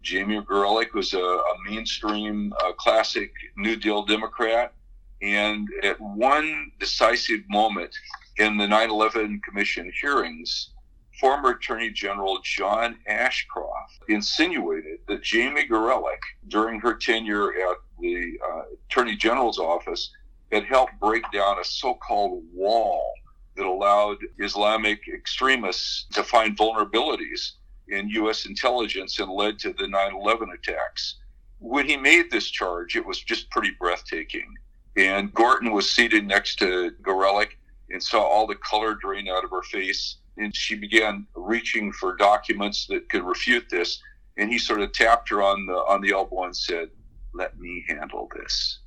Jamie 0.02 0.41
Gorelick 0.41 0.93
was 0.93 1.13
a, 1.13 1.19
a 1.19 1.56
mainstream, 1.69 2.54
uh, 2.63 2.74
classic 2.74 3.32
New 3.56 3.76
Deal 3.76 4.04
Democrat. 4.04 4.74
And 5.21 5.67
at 5.84 6.02
one 6.02 6.71
decisive 6.80 7.41
moment 7.47 7.95
in 8.38 8.58
the 8.58 8.67
9 8.67 8.89
11 8.89 9.41
Commission 9.45 9.91
hearings, 10.02 10.71
former 11.19 11.52
Attorney 11.52 11.91
General 11.91 12.39
John 12.43 12.97
Ashcroft 13.08 14.00
insinuated 14.10 15.00
that 15.08 15.21
Jamie 15.21 15.67
Gorelick, 15.67 16.21
during 16.47 16.80
her 16.80 16.95
tenure 16.95 17.54
at 17.54 17.78
the 18.00 18.39
uh, 18.43 18.62
Attorney 18.89 19.15
General's 19.15 19.60
office, 19.60 20.12
had 20.52 20.65
helped 20.65 21.00
break 21.00 21.24
down 21.32 21.60
a 21.60 21.63
so 21.63 21.93
called 21.93 22.43
wall 22.52 23.13
that 23.55 23.65
allowed 23.65 24.17
Islamic 24.39 25.07
extremists 25.07 26.05
to 26.13 26.23
find 26.23 26.57
vulnerabilities 26.57 27.53
in 27.89 28.09
U.S. 28.09 28.45
intelligence 28.45 29.19
and 29.19 29.31
led 29.31 29.59
to 29.59 29.73
the 29.73 29.87
9 29.87 30.15
11 30.15 30.49
attacks. 30.51 31.15
When 31.59 31.87
he 31.87 31.97
made 31.97 32.31
this 32.31 32.49
charge, 32.49 32.95
it 32.95 33.05
was 33.05 33.19
just 33.19 33.49
pretty 33.51 33.71
breathtaking. 33.79 34.55
And 34.97 35.33
Gorton 35.33 35.71
was 35.71 35.91
seated 35.91 36.25
next 36.25 36.57
to 36.57 36.91
Gorelick 37.01 37.51
and 37.89 38.01
saw 38.01 38.21
all 38.21 38.47
the 38.47 38.55
color 38.55 38.95
drain 38.95 39.29
out 39.29 39.43
of 39.43 39.51
her 39.51 39.61
face. 39.63 40.17
And 40.37 40.55
she 40.55 40.75
began 40.75 41.27
reaching 41.35 41.91
for 41.91 42.15
documents 42.15 42.87
that 42.87 43.09
could 43.09 43.23
refute 43.23 43.69
this. 43.69 44.01
And 44.37 44.49
he 44.49 44.57
sort 44.57 44.81
of 44.81 44.93
tapped 44.93 45.29
her 45.29 45.43
on 45.43 45.65
the 45.65 45.73
on 45.73 46.01
the 46.01 46.13
elbow 46.13 46.45
and 46.45 46.55
said, 46.55 46.89
"Let 47.33 47.59
me 47.59 47.85
handle 47.87 48.29
this." 48.33 48.79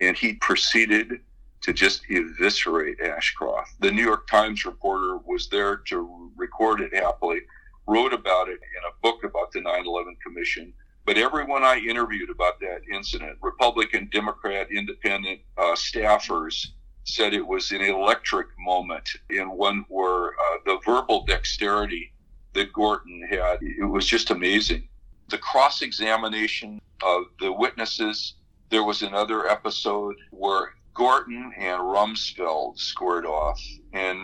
And 0.00 0.16
he 0.16 0.34
proceeded 0.34 1.20
to 1.64 1.72
just 1.72 2.02
eviscerate 2.10 3.00
Ashcroft. 3.00 3.80
The 3.80 3.90
New 3.90 4.04
York 4.04 4.26
Times 4.26 4.66
reporter 4.66 5.16
was 5.16 5.48
there 5.48 5.76
to 5.88 6.30
record 6.36 6.82
it 6.82 6.94
happily, 6.94 7.40
wrote 7.86 8.12
about 8.12 8.50
it 8.50 8.60
in 8.60 8.82
a 8.86 9.00
book 9.02 9.24
about 9.24 9.50
the 9.50 9.62
9 9.62 9.86
11 9.86 10.16
Commission. 10.22 10.74
But 11.06 11.16
everyone 11.16 11.62
I 11.62 11.78
interviewed 11.78 12.28
about 12.28 12.60
that 12.60 12.82
incident, 12.92 13.38
Republican, 13.40 14.10
Democrat, 14.12 14.68
Independent 14.70 15.40
uh, 15.56 15.74
staffers, 15.74 16.66
said 17.04 17.32
it 17.32 17.46
was 17.46 17.72
an 17.72 17.80
electric 17.80 18.48
moment 18.58 19.08
in 19.30 19.50
one 19.50 19.86
where 19.88 20.28
uh, 20.28 20.58
the 20.66 20.78
verbal 20.84 21.24
dexterity 21.24 22.12
that 22.52 22.74
Gorton 22.74 23.26
had, 23.30 23.58
it 23.62 23.88
was 23.88 24.06
just 24.06 24.30
amazing. 24.30 24.86
The 25.30 25.38
cross 25.38 25.80
examination 25.80 26.82
of 27.02 27.24
the 27.40 27.52
witnesses, 27.52 28.34
there 28.68 28.84
was 28.84 29.00
another 29.00 29.48
episode 29.48 30.16
where 30.30 30.74
Gorton 30.94 31.52
and 31.58 31.80
Rumsfeld 31.80 32.78
squared 32.78 33.26
off, 33.26 33.60
and 33.92 34.20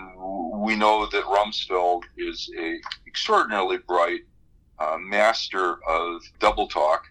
we 0.62 0.76
know 0.76 1.04
that 1.06 1.24
Rumsfeld 1.24 2.04
is 2.16 2.48
a 2.56 2.80
extraordinarily 3.08 3.78
bright 3.78 4.20
uh, 4.78 4.96
master 4.98 5.84
of 5.88 6.22
double 6.38 6.68
talk. 6.68 7.06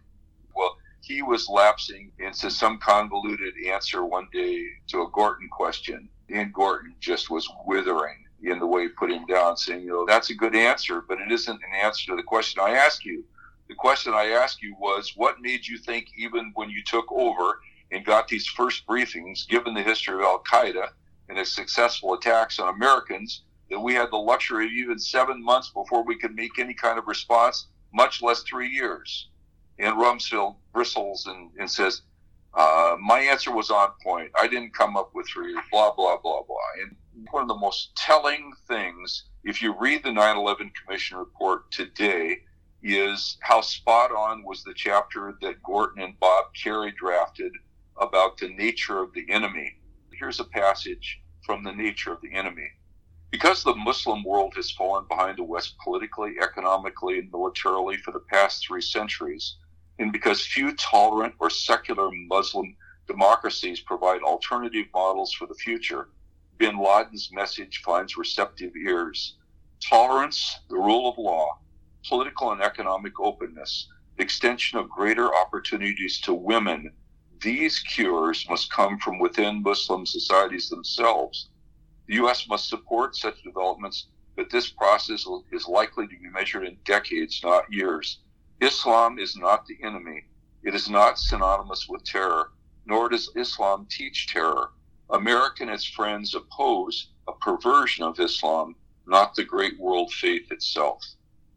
Well, 0.55 0.77
he 1.01 1.21
was 1.21 1.49
lapsing 1.49 2.13
into 2.19 2.49
some 2.49 2.79
convoluted 2.79 3.53
answer 3.67 4.05
one 4.05 4.29
day 4.31 4.65
to 4.87 5.01
a 5.01 5.09
Gorton 5.09 5.49
question, 5.49 6.07
and 6.29 6.53
Gorton 6.53 6.95
just 7.01 7.29
was 7.29 7.47
withering 7.65 8.25
in 8.41 8.59
the 8.59 8.67
way 8.67 8.83
he 8.83 8.87
put 8.87 9.11
him 9.11 9.25
down, 9.25 9.57
saying, 9.57 9.83
"You 9.83 9.89
know, 9.89 10.05
that's 10.05 10.29
a 10.29 10.35
good 10.35 10.55
answer, 10.55 11.01
but 11.01 11.19
it 11.19 11.33
isn't 11.33 11.61
an 11.61 11.73
answer 11.83 12.11
to 12.11 12.15
the 12.15 12.23
question 12.23 12.61
I 12.63 12.71
asked 12.71 13.03
you." 13.03 13.25
The 13.67 13.75
question 13.75 14.13
I 14.13 14.29
asked 14.29 14.63
you 14.63 14.75
was, 14.79 15.17
"What 15.17 15.41
made 15.41 15.67
you 15.67 15.77
think, 15.77 16.07
even 16.17 16.51
when 16.55 16.69
you 16.69 16.81
took 16.83 17.11
over?" 17.11 17.59
And 17.91 18.05
got 18.05 18.27
these 18.27 18.47
first 18.47 18.85
briefings, 18.87 19.47
given 19.47 19.73
the 19.73 19.81
history 19.81 20.15
of 20.15 20.21
Al 20.21 20.43
Qaeda 20.43 20.89
and 21.27 21.37
its 21.37 21.51
successful 21.51 22.13
attacks 22.13 22.59
on 22.59 22.73
Americans, 22.73 23.43
that 23.69 23.79
we 23.79 23.93
had 23.93 24.11
the 24.11 24.17
luxury 24.17 24.65
of 24.65 24.71
even 24.71 24.99
seven 24.99 25.43
months 25.43 25.69
before 25.69 26.03
we 26.03 26.17
could 26.17 26.35
make 26.35 26.57
any 26.59 26.73
kind 26.73 26.97
of 26.97 27.07
response, 27.07 27.67
much 27.93 28.21
less 28.21 28.43
three 28.43 28.69
years. 28.69 29.29
And 29.77 29.95
Rumsfeld 29.95 30.55
bristles 30.73 31.27
and, 31.27 31.51
and 31.59 31.69
says, 31.69 32.01
uh, 32.53 32.97
My 32.99 33.19
answer 33.19 33.51
was 33.51 33.69
on 33.69 33.91
point. 34.03 34.31
I 34.39 34.47
didn't 34.47 34.73
come 34.73 34.97
up 34.97 35.11
with 35.13 35.27
three, 35.27 35.55
blah, 35.71 35.93
blah, 35.93 36.17
blah, 36.17 36.41
blah. 36.43 36.57
And 36.81 36.95
one 37.31 37.43
of 37.43 37.47
the 37.47 37.55
most 37.55 37.95
telling 37.95 38.51
things, 38.67 39.25
if 39.43 39.61
you 39.61 39.75
read 39.79 40.03
the 40.03 40.11
9 40.11 40.37
11 40.37 40.71
Commission 40.83 41.17
report 41.17 41.71
today, 41.71 42.39
is 42.81 43.37
how 43.41 43.61
spot 43.61 44.11
on 44.11 44.43
was 44.43 44.63
the 44.63 44.73
chapter 44.73 45.37
that 45.41 45.61
Gorton 45.63 46.01
and 46.01 46.19
Bob 46.19 46.45
Kerrey 46.55 46.95
drafted 46.95 47.51
about 47.99 48.37
the 48.37 48.49
nature 48.49 49.01
of 49.01 49.13
the 49.13 49.25
enemy. 49.29 49.77
Here's 50.13 50.39
a 50.39 50.45
passage 50.45 51.21
from 51.45 51.63
the 51.63 51.71
nature 51.71 52.11
of 52.11 52.21
the 52.21 52.33
enemy. 52.33 52.69
Because 53.31 53.63
the 53.63 53.75
Muslim 53.75 54.23
world 54.23 54.53
has 54.55 54.71
fallen 54.71 55.05
behind 55.07 55.37
the 55.37 55.43
West 55.43 55.77
politically, 55.83 56.35
economically, 56.41 57.19
and 57.19 57.31
militarily 57.31 57.97
for 57.97 58.11
the 58.11 58.19
past 58.19 58.65
three 58.65 58.81
centuries, 58.81 59.57
and 59.99 60.11
because 60.11 60.45
few 60.45 60.73
tolerant 60.75 61.35
or 61.39 61.49
secular 61.49 62.09
Muslim 62.11 62.75
democracies 63.07 63.81
provide 63.81 64.21
alternative 64.21 64.87
models 64.93 65.33
for 65.33 65.45
the 65.45 65.53
future, 65.53 66.09
bin 66.57 66.77
Laden's 66.77 67.29
message 67.31 67.81
finds 67.83 68.17
receptive 68.17 68.75
ears. 68.75 69.35
Tolerance, 69.81 70.59
the 70.69 70.75
rule 70.75 71.09
of 71.09 71.17
law, 71.17 71.59
political 72.07 72.51
and 72.51 72.61
economic 72.61 73.19
openness, 73.19 73.89
extension 74.17 74.77
of 74.77 74.89
greater 74.89 75.33
opportunities 75.35 76.19
to 76.21 76.33
women 76.33 76.91
these 77.41 77.79
cures 77.79 78.45
must 78.49 78.71
come 78.71 78.99
from 78.99 79.19
within 79.19 79.63
Muslim 79.63 80.05
societies 80.05 80.69
themselves. 80.69 81.49
The 82.07 82.15
U.S. 82.15 82.47
must 82.49 82.67
support 82.67 83.15
such 83.15 83.43
developments, 83.43 84.07
but 84.35 84.49
this 84.49 84.69
process 84.69 85.25
is 85.51 85.67
likely 85.67 86.07
to 86.07 86.19
be 86.19 86.29
measured 86.29 86.65
in 86.65 86.77
decades, 86.85 87.41
not 87.43 87.71
years. 87.71 88.19
Islam 88.61 89.19
is 89.19 89.37
not 89.37 89.65
the 89.65 89.77
enemy. 89.83 90.25
It 90.63 90.75
is 90.75 90.89
not 90.89 91.17
synonymous 91.17 91.87
with 91.87 92.03
terror, 92.03 92.51
nor 92.85 93.07
does 93.07 93.31
Islam 93.35 93.87
teach 93.89 94.27
terror. 94.27 94.71
America 95.09 95.63
and 95.63 95.71
its 95.71 95.85
friends 95.85 96.35
oppose 96.35 97.11
a 97.27 97.33
perversion 97.33 98.03
of 98.03 98.19
Islam, 98.19 98.75
not 99.07 99.33
the 99.35 99.43
great 99.43 99.79
world 99.79 100.11
faith 100.11 100.51
itself. 100.51 101.03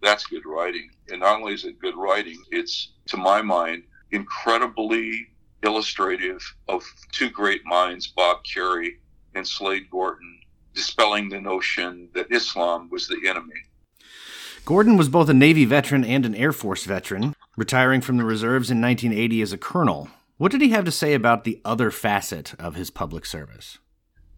That's 0.01 0.27
good 0.27 0.47
writing. 0.47 0.90
And 1.11 1.21
not 1.21 1.40
only 1.40 1.55
is 1.55 1.64
it 1.64 1.81
good 1.81 1.97
writing, 1.97 2.42
it's, 2.51 2.92
to 3.07 3.16
my 3.16 3.42
mind, 3.42 3.85
incredibly 4.11 5.29
illustrative 5.62 6.42
of 6.68 6.85
two 7.12 7.31
great 7.31 7.64
minds, 7.64 8.07
Bob 8.09 8.44
Kerrey 8.44 8.96
and 9.35 9.46
Slade 9.46 9.90
Gorton, 9.90 10.40
dispelling 10.75 11.29
the 11.29 11.40
notion 11.40 12.09
that 12.14 12.31
Islam 12.31 12.88
was 12.90 13.09
the 13.09 13.29
enemy. 13.29 13.55
Gorton 14.64 14.96
was 14.96 15.09
both 15.09 15.29
a 15.29 15.35
Navy 15.35 15.64
veteran 15.64 16.05
and 16.05 16.25
an 16.25 16.35
Air 16.35 16.53
Force 16.53 16.85
veteran, 16.85 17.35
retiring 17.57 18.01
from 18.01 18.16
the 18.16 18.25
reserves 18.25 18.70
in 18.70 18.81
1980 18.81 19.42
as 19.42 19.53
a 19.53 19.59
colonel. 19.59 20.09
What 20.38 20.53
did 20.53 20.61
he 20.61 20.70
have 20.70 20.85
to 20.85 20.92
say 20.92 21.14
about 21.14 21.44
the 21.44 21.61
other 21.64 21.90
facet 21.90 22.55
of 22.59 22.75
his 22.75 22.90
public 22.90 23.27
service? 23.27 23.79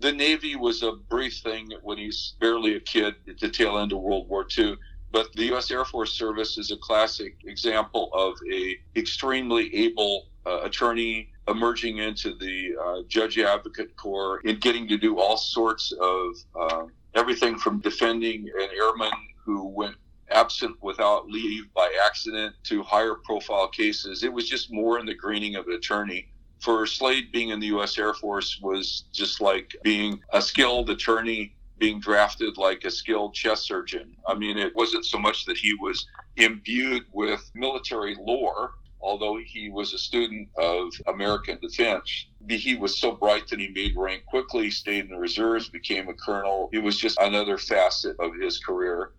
The 0.01 0.13
Navy 0.13 0.57
was 0.57 0.83
a 0.83 0.93
brief 0.93 1.39
thing 1.39 1.71
when 1.83 1.99
he's 1.99 2.35
barely 2.41 2.77
a 2.77 2.81
kid 2.81 3.15
at 3.29 3.39
the 3.39 3.49
tail 3.49 3.79
end 3.79 3.93
of 3.93 4.01
World 4.01 4.29
War 4.29 4.47
II. 4.57 4.77
But 5.13 5.33
the 5.35 5.45
U.S. 5.47 5.71
Air 5.71 5.85
Force 5.85 6.13
Service 6.13 6.59
is 6.59 6.73
a 6.73 6.77
classic 6.77 7.37
example 7.45 8.11
of 8.13 8.35
a 8.53 8.77
extremely 8.97 9.75
able 9.75 10.27
uh, 10.47 10.61
attorney 10.63 11.31
emerging 11.49 11.99
into 11.99 12.35
the 12.35 12.75
uh, 12.83 13.03
judge 13.09 13.39
advocate 13.39 13.97
corps 13.97 14.41
and 14.45 14.61
getting 14.61 14.89
to 14.89 14.97
do 14.97 15.19
all 15.19 15.37
sorts 15.37 15.93
of 16.01 16.35
uh, 16.59 16.85
everything 17.15 17.59
from 17.59 17.81
defending 17.81 18.49
an 18.61 18.69
airman 18.77 19.13
who 19.45 19.69
went 19.69 19.97
absent 20.31 20.77
without 20.83 21.29
leave 21.29 21.73
by 21.75 21.91
accident 22.05 22.55
to 22.65 22.83
higher 22.83 23.15
profile 23.15 23.69
cases. 23.69 24.23
It 24.23 24.33
was 24.33 24.49
just 24.49 24.73
more 24.73 24.99
in 24.99 25.07
the 25.07 25.15
greening 25.15 25.57
of 25.57 25.67
an 25.67 25.75
attorney. 25.75 26.29
For 26.61 26.87
Slade, 26.87 27.31
being 27.31 27.51
in 27.51 27.61
the 27.61 27.67
U.S. 27.67 27.99
Air 27.99 28.15
Force 28.15 28.59
was 28.63 29.05
just 29.13 29.43
like 29.43 29.77
being 29.83 30.21
a 30.33 30.41
skilled 30.41 30.89
attorney 30.89 31.55
being 31.79 32.01
drafted 32.01 32.57
like 32.57 32.85
a 32.85 32.91
skilled 32.91 33.35
chest 33.35 33.67
surgeon. 33.67 34.17
I 34.27 34.35
mean, 34.35 34.57
it 34.57 34.75
wasn't 34.75 35.05
so 35.05 35.19
much 35.19 35.45
that 35.45 35.57
he 35.57 35.75
was 35.75 36.07
imbued 36.37 37.05
with 37.13 37.51
military 37.55 38.17
lore, 38.21 38.73
although 39.05 39.39
he 39.45 39.69
was 39.69 39.93
a 39.93 39.99
student 39.99 40.49
of 40.57 40.93
American 41.07 41.59
defense. 41.61 42.27
He 42.49 42.75
was 42.75 42.99
so 42.99 43.13
bright 43.13 43.47
that 43.49 43.61
he 43.61 43.69
made 43.69 43.95
rank 43.97 44.25
quickly, 44.27 44.71
stayed 44.71 45.05
in 45.05 45.11
the 45.11 45.19
reserves, 45.19 45.69
became 45.69 46.09
a 46.09 46.15
colonel. 46.15 46.71
It 46.73 46.83
was 46.83 46.99
just 46.99 47.19
another 47.21 47.59
facet 47.59 48.17
of 48.19 48.35
his 48.41 48.59
career. 48.59 49.13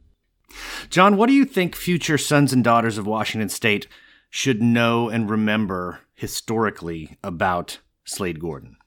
John, 0.89 1.17
what 1.17 1.27
do 1.27 1.33
you 1.33 1.45
think 1.45 1.75
future 1.75 2.17
sons 2.17 2.51
and 2.51 2.63
daughters 2.63 2.97
of 2.97 3.05
Washington 3.07 3.49
State 3.49 3.87
should 4.29 4.61
know 4.61 5.09
and 5.09 5.29
remember 5.29 6.01
historically 6.13 7.17
about 7.23 7.79
Slade 8.05 8.39
Gorton? 8.39 8.77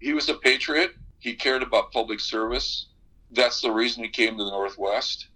He 0.00 0.12
was 0.12 0.28
a 0.28 0.34
patriot. 0.34 0.92
He 1.18 1.34
cared 1.34 1.62
about 1.62 1.92
public 1.92 2.20
service. 2.20 2.88
That's 3.30 3.60
the 3.60 3.70
reason 3.70 4.02
he 4.02 4.10
came 4.10 4.36
to 4.36 4.44
the 4.44 4.50
Northwest. 4.50 5.28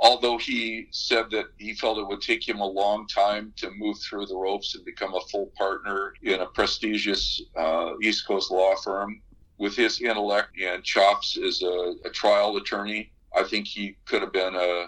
Although 0.00 0.38
he 0.38 0.88
said 0.90 1.30
that 1.30 1.46
he 1.58 1.74
felt 1.74 1.98
it 1.98 2.06
would 2.06 2.20
take 2.20 2.46
him 2.46 2.60
a 2.60 2.66
long 2.66 3.06
time 3.06 3.52
to 3.56 3.70
move 3.70 3.98
through 4.00 4.26
the 4.26 4.36
ropes 4.36 4.74
and 4.74 4.84
become 4.84 5.14
a 5.14 5.20
full 5.30 5.52
partner 5.56 6.14
in 6.22 6.40
a 6.40 6.46
prestigious 6.46 7.42
uh, 7.56 7.92
East 8.02 8.26
Coast 8.26 8.50
law 8.50 8.74
firm, 8.76 9.20
with 9.58 9.76
his 9.76 10.00
intellect 10.00 10.58
and 10.60 10.82
chops 10.84 11.38
as 11.38 11.62
a, 11.62 11.94
a 12.04 12.10
trial 12.10 12.56
attorney, 12.56 13.12
I 13.36 13.44
think 13.44 13.66
he 13.66 13.96
could 14.04 14.22
have 14.22 14.32
been 14.32 14.54
a 14.54 14.86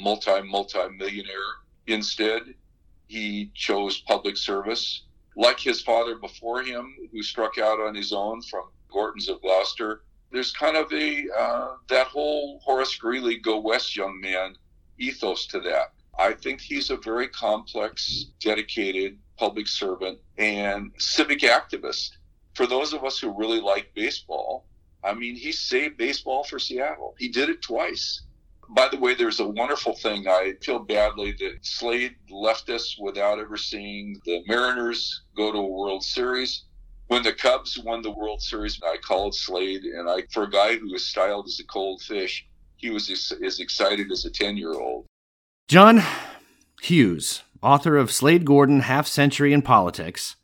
multi 0.00 0.42
multi 0.42 0.88
millionaire. 0.96 1.60
Instead, 1.86 2.54
he 3.08 3.50
chose 3.54 4.00
public 4.00 4.36
service. 4.36 5.04
Like 5.36 5.58
his 5.58 5.80
father 5.80 6.16
before 6.16 6.62
him, 6.62 6.94
who 7.10 7.22
struck 7.22 7.58
out 7.58 7.80
on 7.80 7.94
his 7.94 8.12
own 8.12 8.42
from 8.42 8.64
Gorton's 8.90 9.28
of 9.28 9.40
Gloucester, 9.40 10.02
there's 10.32 10.52
kind 10.52 10.76
of 10.76 10.92
a 10.92 11.26
uh, 11.38 11.68
that 11.88 12.06
whole 12.08 12.60
Horace 12.64 12.96
Greeley 12.96 13.38
go 13.38 13.58
west 13.58 13.96
young 13.96 14.20
man 14.20 14.56
ethos 14.98 15.46
to 15.48 15.60
that. 15.60 15.92
I 16.18 16.32
think 16.32 16.60
he's 16.60 16.90
a 16.90 16.96
very 16.96 17.28
complex, 17.28 18.26
dedicated 18.40 19.18
public 19.38 19.66
servant 19.66 20.18
and 20.38 20.92
civic 20.98 21.40
activist 21.40 22.10
for 22.54 22.66
those 22.66 22.92
of 22.92 23.04
us 23.04 23.18
who 23.18 23.36
really 23.36 23.60
like 23.60 23.94
baseball, 23.94 24.66
I 25.04 25.14
mean, 25.14 25.36
he 25.36 25.52
saved 25.52 25.96
baseball 25.96 26.44
for 26.44 26.58
Seattle. 26.58 27.14
He 27.18 27.28
did 27.28 27.48
it 27.48 27.62
twice. 27.62 28.22
By 28.70 28.88
the 28.88 28.98
way, 28.98 29.14
there's 29.14 29.40
a 29.40 29.48
wonderful 29.48 29.94
thing. 29.96 30.28
I 30.28 30.54
feel 30.62 30.78
badly 30.78 31.32
that 31.32 31.58
Slade 31.62 32.14
left 32.30 32.68
us 32.70 32.96
without 32.98 33.38
ever 33.38 33.56
seeing 33.56 34.20
the 34.24 34.42
Mariners 34.46 35.22
go 35.36 35.52
to 35.52 35.58
a 35.58 35.66
World 35.66 36.04
Series. 36.04 36.64
When 37.12 37.22
the 37.22 37.34
Cubs 37.34 37.78
won 37.78 38.00
the 38.00 38.10
World 38.10 38.40
Series, 38.40 38.80
I 38.82 38.96
called 38.96 39.34
Slade, 39.34 39.84
and 39.84 40.08
I, 40.08 40.22
for 40.30 40.44
a 40.44 40.50
guy 40.50 40.78
who 40.78 40.90
was 40.90 41.06
styled 41.06 41.46
as 41.46 41.60
a 41.60 41.64
cold 41.64 42.00
fish, 42.00 42.48
he 42.76 42.88
was 42.88 43.10
as, 43.10 43.34
as 43.44 43.60
excited 43.60 44.10
as 44.10 44.24
a 44.24 44.30
10 44.30 44.56
year 44.56 44.72
old. 44.72 45.04
John 45.68 46.02
Hughes, 46.80 47.42
author 47.62 47.98
of 47.98 48.10
Slade 48.10 48.46
Gorton: 48.46 48.80
Half 48.80 49.08
Century 49.08 49.52
in 49.52 49.60
Politics, 49.60 50.36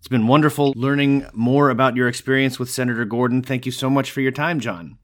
it's 0.00 0.06
been 0.06 0.26
wonderful 0.26 0.74
learning 0.76 1.28
more 1.32 1.70
about 1.70 1.96
your 1.96 2.08
experience 2.08 2.58
with 2.58 2.70
Senator 2.70 3.06
Gorton. 3.06 3.40
Thank 3.40 3.64
you 3.64 3.72
so 3.72 3.88
much 3.88 4.10
for 4.10 4.20
your 4.20 4.32
time, 4.32 4.60
John. 4.60 4.98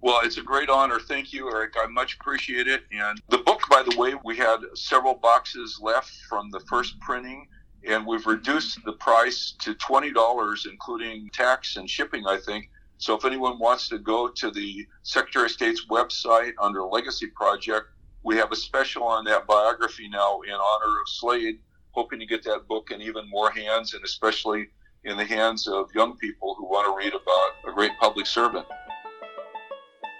Well, 0.00 0.22
it's 0.24 0.38
a 0.38 0.42
great 0.42 0.68
honor. 0.68 0.98
Thank 0.98 1.32
you, 1.32 1.48
Eric. 1.52 1.74
I 1.80 1.86
much 1.86 2.14
appreciate 2.14 2.66
it. 2.66 2.82
And 2.90 3.22
the 3.28 3.38
book, 3.38 3.62
by 3.70 3.84
the 3.84 3.96
way, 3.96 4.14
we 4.24 4.36
had 4.36 4.58
several 4.74 5.14
boxes 5.14 5.78
left 5.80 6.10
from 6.28 6.50
the 6.50 6.60
first 6.68 6.98
printing, 6.98 7.46
and 7.88 8.06
we've 8.06 8.26
reduced 8.26 8.84
the 8.84 8.92
price 8.92 9.54
to 9.60 9.74
$20, 9.74 10.66
including 10.70 11.30
tax 11.32 11.76
and 11.76 11.88
shipping, 11.88 12.26
I 12.26 12.36
think. 12.36 12.70
So 12.98 13.16
if 13.16 13.24
anyone 13.24 13.58
wants 13.58 13.88
to 13.88 13.98
go 13.98 14.28
to 14.28 14.50
the 14.50 14.86
Secretary 15.02 15.46
of 15.46 15.52
State's 15.52 15.86
website 15.86 16.52
under 16.60 16.82
Legacy 16.82 17.28
Project, 17.28 17.86
we 18.24 18.36
have 18.36 18.52
a 18.52 18.56
special 18.56 19.04
on 19.04 19.24
that 19.24 19.46
biography 19.46 20.08
now 20.08 20.40
in 20.42 20.52
honor 20.52 21.00
of 21.00 21.08
Slade 21.08 21.60
hoping 21.92 22.18
to 22.18 22.26
get 22.26 22.44
that 22.44 22.68
book 22.68 22.90
in 22.90 23.00
even 23.00 23.28
more 23.30 23.50
hands, 23.50 23.94
and 23.94 24.04
especially 24.04 24.68
in 25.04 25.16
the 25.16 25.24
hands 25.24 25.66
of 25.66 25.88
young 25.94 26.16
people 26.16 26.54
who 26.56 26.64
want 26.64 26.86
to 26.86 26.96
read 26.96 27.14
about 27.14 27.72
a 27.72 27.74
great 27.74 27.92
public 27.98 28.26
servant. 28.26 28.66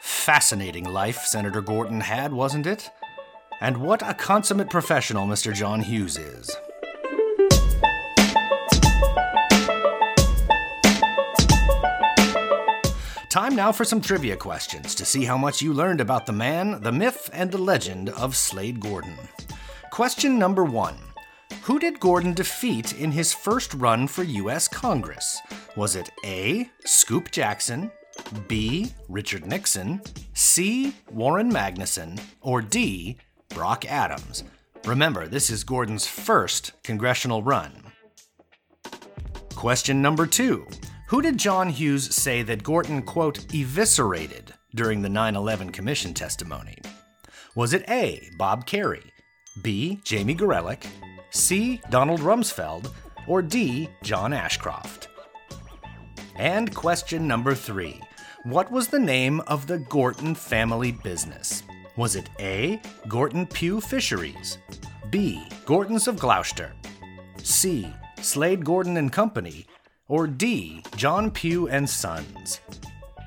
Fascinating 0.00 0.85
life 0.85 1.18
Senator 1.18 1.61
Gorton 1.61 2.00
had, 2.00 2.33
wasn't 2.33 2.66
it? 2.66 2.90
And 3.61 3.78
what 3.78 4.09
a 4.09 4.14
consummate 4.14 4.70
professional 4.70 5.26
Mr. 5.26 5.52
John 5.52 5.81
Hughes 5.81 6.16
is. 6.16 6.57
Time 13.38 13.55
now 13.55 13.70
for 13.70 13.85
some 13.85 14.01
trivia 14.01 14.37
questions 14.37 14.96
to 14.96 15.05
see 15.05 15.24
how 15.24 15.38
much 15.38 15.62
you 15.62 15.72
learned 15.72 16.01
about 16.01 16.27
the 16.27 16.33
man, 16.33 16.81
the 16.81 16.90
myth, 16.90 17.31
and 17.33 17.53
the 17.53 17.57
legend 17.57 18.09
of 18.09 18.35
Slade 18.35 18.81
Gorton. 18.81 19.16
Question 19.92 20.40
number 20.40 20.64
one 20.64 20.98
who 21.62 21.79
did 21.79 22.01
Gorton 22.01 22.35
defeat 22.35 22.98
in 22.98 23.12
his 23.12 23.33
first 23.33 23.74
run 23.74 24.09
for 24.09 24.24
U.S. 24.24 24.66
Congress? 24.66 25.40
Was 25.77 25.94
it 25.94 26.11
A. 26.24 26.68
Scoop 26.85 27.31
Jackson, 27.31 27.92
B. 28.48 28.92
Richard 29.09 29.46
Nixon, 29.46 30.03
C. 30.35 30.92
Warren 31.09 31.48
Magnuson, 31.48 32.20
or 32.40 32.61
D. 32.61 33.18
Brock 33.51 33.85
Adams? 33.85 34.42
Remember, 34.85 35.29
this 35.29 35.48
is 35.48 35.62
Gorton's 35.62 36.09
first 36.09 36.72
congressional 36.83 37.44
run. 37.44 37.85
Question 39.55 40.03
number 40.03 40.27
two 40.27 40.66
Who 41.09 41.23
did 41.23 41.38
John 41.38 41.71
Hughes 41.71 42.14
say 42.14 42.42
that 42.42 42.62
Gorton, 42.62 43.01
quote, 43.01 43.38
eviscerated 43.55 44.53
during 44.75 45.01
the 45.01 45.09
9 45.09 45.37
11 45.37 45.73
Commission 45.73 46.12
testimony? 46.12 46.77
Was 47.55 47.73
it 47.73 47.88
A. 47.88 48.29
Bob 48.37 48.66
Kerrey, 48.66 49.11
B. 49.62 50.01
Jamie 50.05 50.35
Gorelick, 50.35 50.87
C. 51.31 51.81
Donald 51.88 52.21
Rumsfeld, 52.21 52.92
or 53.27 53.40
D. 53.40 53.88
John 54.03 54.35
Ashcroft? 54.35 55.09
And 56.37 56.75
question 56.75 57.27
number 57.27 57.55
three 57.55 58.03
What 58.42 58.71
was 58.71 58.88
the 58.88 59.01
name 59.01 59.40
of 59.47 59.66
the 59.66 59.79
Gorton 59.79 60.35
family 60.35 60.92
business? 60.92 61.62
Was 61.97 62.16
it 62.16 62.29
A. 62.38 62.83
Gorton 63.09 63.47
Pugh 63.47 63.81
Fisheries, 63.81 64.59
B. 65.09 65.49
Gortons 65.64 66.07
of 66.07 66.18
Gloucester, 66.18 66.75
C. 67.42 67.90
Slade 68.21 68.64
Gorton 68.64 68.97
and 68.97 69.12
Company, 69.12 69.66
or 70.09 70.27
D. 70.27 70.83
John 70.97 71.31
Pugh 71.31 71.68
and 71.68 71.88
Sons? 71.88 72.61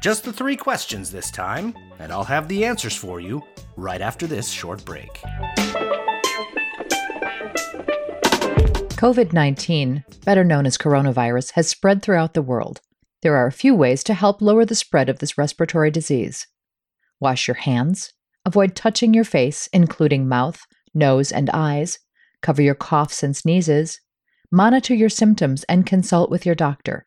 Just 0.01 0.23
the 0.23 0.33
three 0.33 0.55
questions 0.55 1.11
this 1.11 1.29
time, 1.29 1.75
and 1.99 2.11
I'll 2.11 2.23
have 2.23 2.47
the 2.47 2.65
answers 2.65 2.95
for 2.95 3.19
you 3.19 3.43
right 3.77 4.01
after 4.01 4.27
this 4.27 4.49
short 4.49 4.83
break. 4.83 5.21
COVID 9.01 9.33
19, 9.33 10.03
better 10.25 10.43
known 10.43 10.65
as 10.65 10.77
coronavirus, 10.77 11.51
has 11.51 11.67
spread 11.67 12.01
throughout 12.01 12.33
the 12.33 12.41
world. 12.41 12.81
There 13.21 13.35
are 13.35 13.47
a 13.47 13.51
few 13.51 13.75
ways 13.75 14.03
to 14.05 14.13
help 14.13 14.41
lower 14.41 14.65
the 14.65 14.75
spread 14.75 15.09
of 15.09 15.19
this 15.19 15.37
respiratory 15.37 15.91
disease. 15.91 16.47
Wash 17.19 17.47
your 17.47 17.55
hands, 17.55 18.13
avoid 18.45 18.75
touching 18.75 19.13
your 19.13 19.23
face, 19.23 19.69
including 19.71 20.27
mouth, 20.27 20.65
nose, 20.93 21.31
and 21.31 21.49
eyes, 21.51 21.99
cover 22.41 22.61
your 22.61 22.75
coughs 22.75 23.21
and 23.21 23.37
sneezes, 23.37 23.99
monitor 24.51 24.93
your 24.93 25.09
symptoms, 25.09 25.63
and 25.63 25.85
consult 25.85 26.29
with 26.29 26.45
your 26.45 26.55
doctor. 26.55 27.05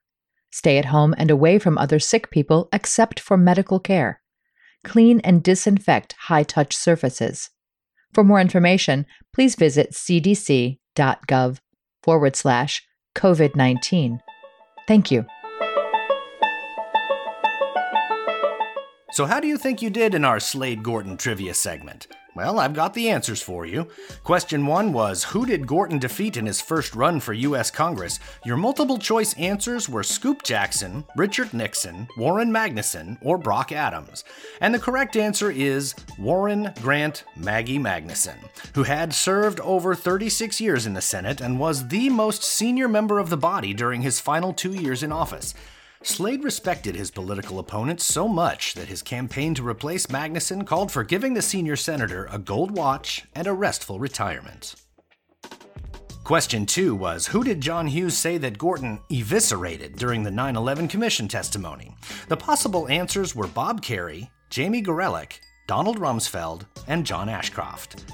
Stay 0.50 0.78
at 0.78 0.87
home 0.87 1.14
and 1.18 1.30
away 1.30 1.59
from 1.59 1.76
other 1.76 1.98
sick 1.98 2.30
people 2.30 2.68
except 2.72 3.20
for 3.20 3.37
medical 3.37 3.78
care. 3.78 4.20
Clean 4.85 5.20
and 5.20 5.42
disinfect 5.42 6.14
high 6.28 6.44
touch 6.44 6.76
surfaces. 6.76 7.50
For 8.12 8.22
more 8.22 8.40
information, 8.40 9.07
please 9.33 9.57
visit 9.57 9.92
cdc.gov 9.92 11.59
forward 12.02 12.37
slash 12.37 12.83
COVID 13.16 13.57
19. 13.57 14.20
Thank 14.87 15.11
you. 15.11 15.26
So, 19.11 19.26
how 19.26 19.40
do 19.40 19.46
you 19.46 19.59
think 19.59 19.80
you 19.80 19.90
did 19.90 20.14
in 20.14 20.24
our 20.24 20.40
Slade 20.40 20.83
Gorton 20.83 21.16
trivia 21.16 21.54
segment? 21.54 22.09
Well, 22.34 22.58
I've 22.58 22.74
got 22.74 22.94
the 22.94 23.10
answers 23.10 23.40
for 23.40 23.64
you. 23.64 23.86
Question 24.24 24.66
one 24.66 24.92
was 24.92 25.22
Who 25.22 25.46
did 25.46 25.68
Gorton 25.68 26.00
defeat 26.00 26.36
in 26.36 26.46
his 26.46 26.60
first 26.60 26.96
run 26.96 27.20
for 27.20 27.32
U.S. 27.32 27.70
Congress? 27.70 28.18
Your 28.44 28.56
multiple 28.56 28.98
choice 28.98 29.34
answers 29.34 29.88
were 29.88 30.02
Scoop 30.02 30.42
Jackson, 30.42 31.04
Richard 31.16 31.54
Nixon, 31.54 32.08
Warren 32.16 32.50
Magnuson, 32.50 33.18
or 33.22 33.38
Brock 33.38 33.70
Adams. 33.70 34.24
And 34.60 34.74
the 34.74 34.80
correct 34.80 35.16
answer 35.16 35.48
is 35.48 35.94
Warren 36.18 36.72
Grant 36.82 37.22
Maggie 37.36 37.78
Magnuson, 37.78 38.38
who 38.74 38.82
had 38.82 39.14
served 39.14 39.60
over 39.60 39.94
36 39.94 40.60
years 40.60 40.86
in 40.86 40.94
the 40.94 41.00
Senate 41.00 41.40
and 41.40 41.60
was 41.60 41.87
the 41.87 42.08
most 42.08 42.42
senior 42.42 42.88
member 42.88 43.20
of 43.20 43.30
the 43.30 43.37
body 43.37 43.72
during 43.72 44.02
his 44.02 44.18
final 44.18 44.52
two 44.52 44.74
years 44.74 45.04
in 45.04 45.12
office. 45.12 45.54
Slade 46.05 46.44
respected 46.44 46.94
his 46.94 47.11
political 47.11 47.59
opponents 47.59 48.05
so 48.05 48.29
much 48.29 48.75
that 48.75 48.88
his 48.88 49.00
campaign 49.00 49.55
to 49.55 49.67
replace 49.67 50.05
Magnuson 50.07 50.67
called 50.67 50.92
for 50.92 51.02
giving 51.02 51.33
the 51.33 51.40
senior 51.40 51.77
senator 51.77 52.29
a 52.31 52.38
gold 52.38 52.71
watch 52.71 53.25
and 53.35 53.46
a 53.46 53.55
restful 53.55 53.98
retirement. 53.98 54.75
Question 56.23 56.67
two 56.67 56.94
was 56.94 57.29
Who 57.29 57.42
did 57.42 57.63
John 57.63 57.87
Hughes 57.87 58.19
say 58.19 58.37
that 58.37 58.59
Gorton 58.59 59.00
eviscerated 59.11 59.96
during 59.96 60.23
the 60.23 60.31
9 60.31 60.57
11 60.57 60.88
Commission 60.88 61.27
testimony? 61.27 61.96
The 62.29 62.37
possible 62.37 62.87
answers 62.88 63.35
were 63.35 63.46
Bob 63.46 63.81
Kerrey, 63.81 64.29
Jamie 64.50 64.83
Gorelick, 64.83 65.40
Donald 65.67 65.98
Rumsfeld, 65.98 66.67
and 66.87 67.07
John 67.07 67.31
Ashcroft. 67.31 68.05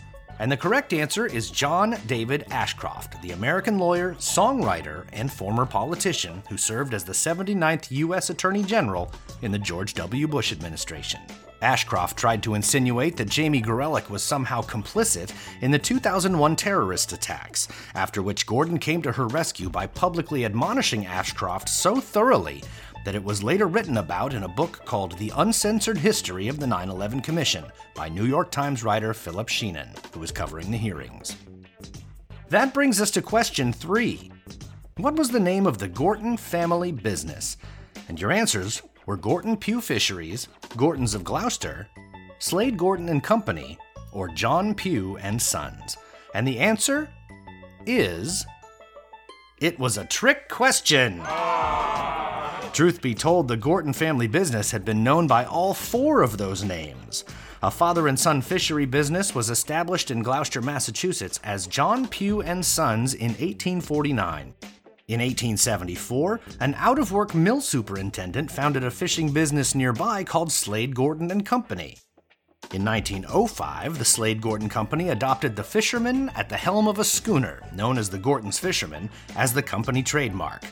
And 0.41 0.51
the 0.51 0.57
correct 0.57 0.95
answer 0.95 1.26
is 1.26 1.51
John 1.51 1.99
David 2.07 2.47
Ashcroft, 2.51 3.20
the 3.20 3.32
American 3.32 3.78
lawyer, 3.78 4.14
songwriter, 4.14 5.05
and 5.12 5.30
former 5.30 5.66
politician 5.66 6.43
who 6.49 6.57
served 6.57 6.95
as 6.95 7.05
the 7.05 7.12
79th 7.12 7.91
U.S. 7.91 8.30
Attorney 8.30 8.62
General 8.62 9.12
in 9.43 9.53
the 9.53 9.59
George 9.59 9.93
W. 9.93 10.26
Bush 10.26 10.51
administration. 10.51 11.20
Ashcroft 11.61 12.16
tried 12.16 12.43
to 12.45 12.55
insinuate 12.55 13.18
that 13.18 13.28
Jamie 13.28 13.61
Gorelick 13.61 14.09
was 14.09 14.22
somehow 14.22 14.62
complicit 14.62 15.30
in 15.61 15.72
the 15.72 15.78
2001 15.78 16.57
terrorist 16.57 17.12
attacks, 17.12 17.68
after 17.95 18.22
which 18.22 18.47
Gorton 18.47 18.78
came 18.78 19.03
to 19.03 19.12
her 19.12 19.28
rescue 19.28 19.68
by 19.68 19.86
publicly 19.86 20.47
admonishing 20.47 21.05
Ashcroft 21.05 21.68
so 21.68 22.01
thoroughly 22.01 22.62
that 23.05 23.14
it 23.14 23.24
was 23.24 23.42
later 23.42 23.66
written 23.66 23.96
about 23.96 24.34
in 24.34 24.42
a 24.42 24.48
book 24.48 24.84
called 24.84 25.16
The 25.16 25.32
Uncensored 25.36 25.98
History 25.98 26.48
of 26.48 26.61
the 26.61 26.66
9 26.66 26.90
11 26.90 27.20
Commission 27.20 27.64
by 27.94 28.09
New 28.09 28.24
York 28.24 28.51
Times 28.51 28.84
writer 28.84 29.14
Philip 29.14 29.48
Shenon, 29.48 29.96
who 30.12 30.20
was 30.20 30.32
covering 30.32 30.70
the 30.70 30.76
hearings. 30.76 31.36
That 32.48 32.74
brings 32.74 33.01
us 33.01 33.11
to 33.12 33.22
question 33.22 33.72
three 33.72 34.30
What 34.96 35.16
was 35.16 35.30
the 35.30 35.40
name 35.40 35.66
of 35.66 35.78
the 35.78 35.88
Gorton 35.88 36.36
family 36.36 36.92
business? 36.92 37.57
And 38.09 38.20
your 38.20 38.32
answers 38.32 38.82
were 39.07 39.16
Gorton 39.16 39.57
Pugh 39.57 39.80
Fisheries, 39.80 40.48
Gortons 40.76 41.14
of 41.14 41.24
Gloucester, 41.24 41.88
Slade 42.38 42.76
Gorton 42.76 43.09
and 43.09 43.22
Company, 43.22 43.78
or 44.12 44.28
John 44.28 44.74
Pugh 44.74 45.16
and 45.18 45.40
Sons. 45.40 45.96
And 46.34 46.46
the 46.46 46.59
answer 46.59 47.09
is 47.86 48.44
it 49.61 49.78
was 49.78 49.98
a 49.98 50.07
trick 50.07 50.48
question. 50.48 51.20
Ah. 51.22 52.19
Truth 52.72 53.02
be 53.02 53.14
told, 53.14 53.48
the 53.48 53.56
Gorton 53.56 53.92
family 53.92 54.28
business 54.28 54.70
had 54.70 54.84
been 54.84 55.02
known 55.02 55.26
by 55.26 55.44
all 55.44 55.74
four 55.74 56.22
of 56.22 56.38
those 56.38 56.62
names. 56.62 57.24
A 57.62 57.70
father 57.70 58.06
and 58.08 58.18
son 58.18 58.40
fishery 58.40 58.86
business 58.86 59.34
was 59.34 59.50
established 59.50 60.10
in 60.10 60.22
Gloucester, 60.22 60.62
Massachusetts 60.62 61.40
as 61.42 61.66
John 61.66 62.06
Pugh 62.06 62.40
and 62.40 62.64
Sons 62.64 63.12
in 63.12 63.32
1849. 63.32 64.54
In 65.08 65.20
1874, 65.20 66.40
an 66.60 66.74
out 66.78 67.00
of 67.00 67.10
work 67.10 67.34
mill 67.34 67.60
superintendent 67.60 68.50
founded 68.50 68.84
a 68.84 68.90
fishing 68.90 69.32
business 69.32 69.74
nearby 69.74 70.22
called 70.22 70.52
Slade 70.52 70.94
Gorton 70.94 71.30
and 71.32 71.44
Company. 71.44 71.98
In 72.72 72.84
1905, 72.84 73.98
the 73.98 74.04
Slade 74.04 74.40
Gorton 74.40 74.68
Company 74.68 75.08
adopted 75.08 75.56
the 75.56 75.64
fisherman 75.64 76.30
at 76.36 76.48
the 76.48 76.56
helm 76.56 76.86
of 76.86 77.00
a 77.00 77.04
schooner, 77.04 77.60
known 77.74 77.98
as 77.98 78.08
the 78.08 78.18
Gorton's 78.18 78.60
Fisherman, 78.60 79.10
as 79.34 79.52
the 79.52 79.62
company 79.62 80.04
trademark. 80.04 80.62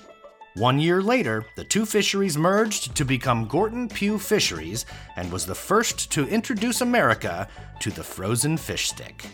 One 0.58 0.80
year 0.80 1.00
later, 1.00 1.44
the 1.54 1.62
two 1.62 1.86
fisheries 1.86 2.36
merged 2.36 2.96
to 2.96 3.04
become 3.04 3.46
Gorton 3.46 3.88
Pugh 3.88 4.18
Fisheries 4.18 4.86
and 5.14 5.30
was 5.30 5.46
the 5.46 5.54
first 5.54 6.10
to 6.10 6.26
introduce 6.26 6.80
America 6.80 7.46
to 7.78 7.90
the 7.92 8.02
frozen 8.02 8.56
fish 8.56 8.88
stick. 8.88 9.24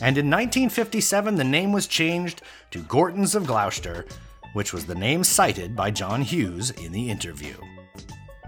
And 0.00 0.16
in 0.16 0.30
1957, 0.30 1.34
the 1.34 1.42
name 1.42 1.72
was 1.72 1.88
changed 1.88 2.42
to 2.70 2.78
Gortons 2.82 3.34
of 3.34 3.44
Gloucester, 3.44 4.06
which 4.52 4.72
was 4.72 4.86
the 4.86 4.94
name 4.94 5.24
cited 5.24 5.74
by 5.74 5.90
John 5.90 6.22
Hughes 6.22 6.70
in 6.70 6.92
the 6.92 7.10
interview. 7.10 7.56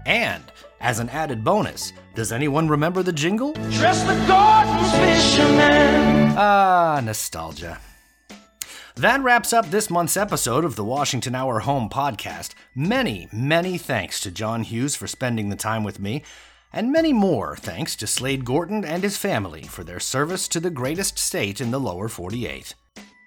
And 0.05 0.43
as 0.79 0.99
an 0.99 1.09
added 1.09 1.43
bonus, 1.43 1.91
does 2.15 2.31
anyone 2.31 2.69
remember 2.69 3.03
the 3.03 3.11
jingle? 3.11 3.51
Trust 3.73 4.07
the 4.07 4.15
Gortons 4.25 4.91
fisherman. 4.93 6.33
Ah, 6.37 7.01
nostalgia. 7.03 7.77
That 8.95 9.23
wraps 9.23 9.53
up 9.53 9.69
this 9.69 9.89
month's 9.89 10.17
episode 10.17 10.65
of 10.65 10.75
the 10.75 10.83
Washington 10.83 11.33
Our 11.33 11.59
Home 11.59 11.89
podcast. 11.89 12.53
Many, 12.75 13.29
many 13.31 13.77
thanks 13.77 14.19
to 14.21 14.31
John 14.31 14.63
Hughes 14.63 14.97
for 14.97 15.07
spending 15.07 15.49
the 15.49 15.55
time 15.55 15.83
with 15.85 15.99
me, 15.99 16.23
and 16.73 16.91
many 16.91 17.13
more 17.13 17.55
thanks 17.55 17.95
to 17.97 18.07
Slade 18.07 18.43
Gorton 18.43 18.83
and 18.83 19.01
his 19.01 19.15
family 19.15 19.63
for 19.63 19.85
their 19.85 19.99
service 19.99 20.47
to 20.49 20.59
the 20.59 20.69
greatest 20.69 21.17
state 21.17 21.61
in 21.61 21.71
the 21.71 21.79
lower 21.79 22.09
48. 22.09 22.75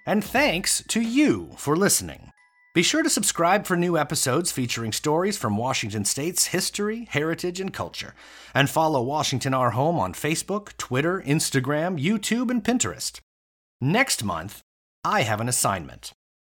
And 0.05 0.23
thanks 0.23 0.83
to 0.89 1.01
you 1.01 1.49
for 1.57 1.75
listening. 1.75 2.31
Be 2.75 2.83
sure 2.83 3.01
to 3.01 3.09
subscribe 3.09 3.65
for 3.65 3.75
new 3.75 3.97
episodes 3.97 4.51
featuring 4.51 4.91
stories 4.91 5.37
from 5.37 5.57
Washington 5.57 6.05
State's 6.05 6.47
history, 6.47 7.07
heritage, 7.09 7.59
and 7.59 7.73
culture. 7.73 8.13
And 8.53 8.69
follow 8.69 9.01
Washington 9.01 9.53
Our 9.53 9.71
Home 9.71 9.97
on 9.97 10.13
Facebook, 10.13 10.77
Twitter, 10.77 11.23
Instagram, 11.25 11.99
YouTube, 11.99 12.51
and 12.51 12.63
Pinterest. 12.63 13.19
Next 13.79 14.23
month, 14.23 14.61
I 15.05 15.21
have 15.21 15.39
an 15.39 15.47
assignment. 15.47 16.13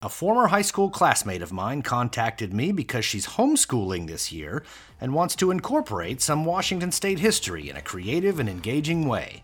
A 0.03 0.09
former 0.09 0.45
high 0.49 0.61
school 0.61 0.91
classmate 0.91 1.41
of 1.41 1.51
mine 1.51 1.81
contacted 1.81 2.53
me 2.53 2.71
because 2.71 3.03
she's 3.03 3.25
homeschooling 3.25 4.05
this 4.05 4.31
year 4.31 4.61
and 5.01 5.15
wants 5.15 5.35
to 5.37 5.49
incorporate 5.49 6.21
some 6.21 6.45
Washington 6.45 6.91
State 6.91 7.17
history 7.17 7.71
in 7.71 7.75
a 7.75 7.81
creative 7.81 8.39
and 8.39 8.47
engaging 8.47 9.07
way. 9.07 9.41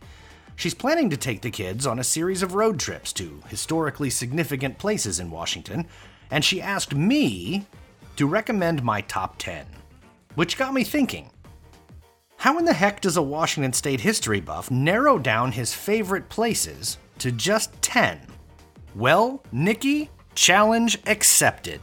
She's 0.55 0.75
planning 0.75 1.09
to 1.09 1.17
take 1.17 1.41
the 1.41 1.49
kids 1.49 1.87
on 1.87 1.97
a 1.97 2.03
series 2.03 2.43
of 2.43 2.53
road 2.53 2.79
trips 2.79 3.11
to 3.13 3.41
historically 3.47 4.11
significant 4.11 4.77
places 4.77 5.19
in 5.19 5.31
Washington 5.31 5.87
and 6.29 6.45
she 6.45 6.61
asked 6.61 6.93
me 6.93 7.65
to 8.17 8.27
recommend 8.27 8.83
my 8.83 9.01
top 9.01 9.39
10, 9.39 9.65
which 10.35 10.59
got 10.59 10.75
me 10.75 10.83
thinking. 10.83 11.31
How 12.37 12.59
in 12.59 12.65
the 12.65 12.73
heck 12.73 13.01
does 13.01 13.17
a 13.17 13.23
Washington 13.23 13.73
State 13.73 14.01
history 14.01 14.41
buff 14.41 14.69
narrow 14.69 15.17
down 15.17 15.53
his 15.53 15.73
favorite 15.73 16.29
places 16.29 16.99
to 17.17 17.31
just 17.31 17.81
10? 17.81 18.30
Well, 18.95 19.41
Nikki, 19.53 20.09
challenge 20.35 20.99
accepted. 21.05 21.79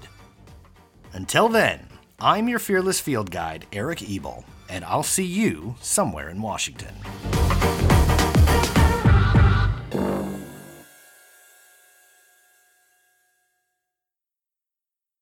Until 1.15 1.49
then, 1.49 1.89
I'm 2.21 2.49
your 2.49 2.59
fearless 2.59 3.01
field 3.01 3.31
guide, 3.31 3.67
Eric 3.73 4.03
Ebel, 4.09 4.45
and 4.69 4.85
I'll 4.85 5.03
see 5.03 5.25
you 5.25 5.77
somewhere 5.81 6.29
in 6.29 6.43
Washington. 6.43 6.95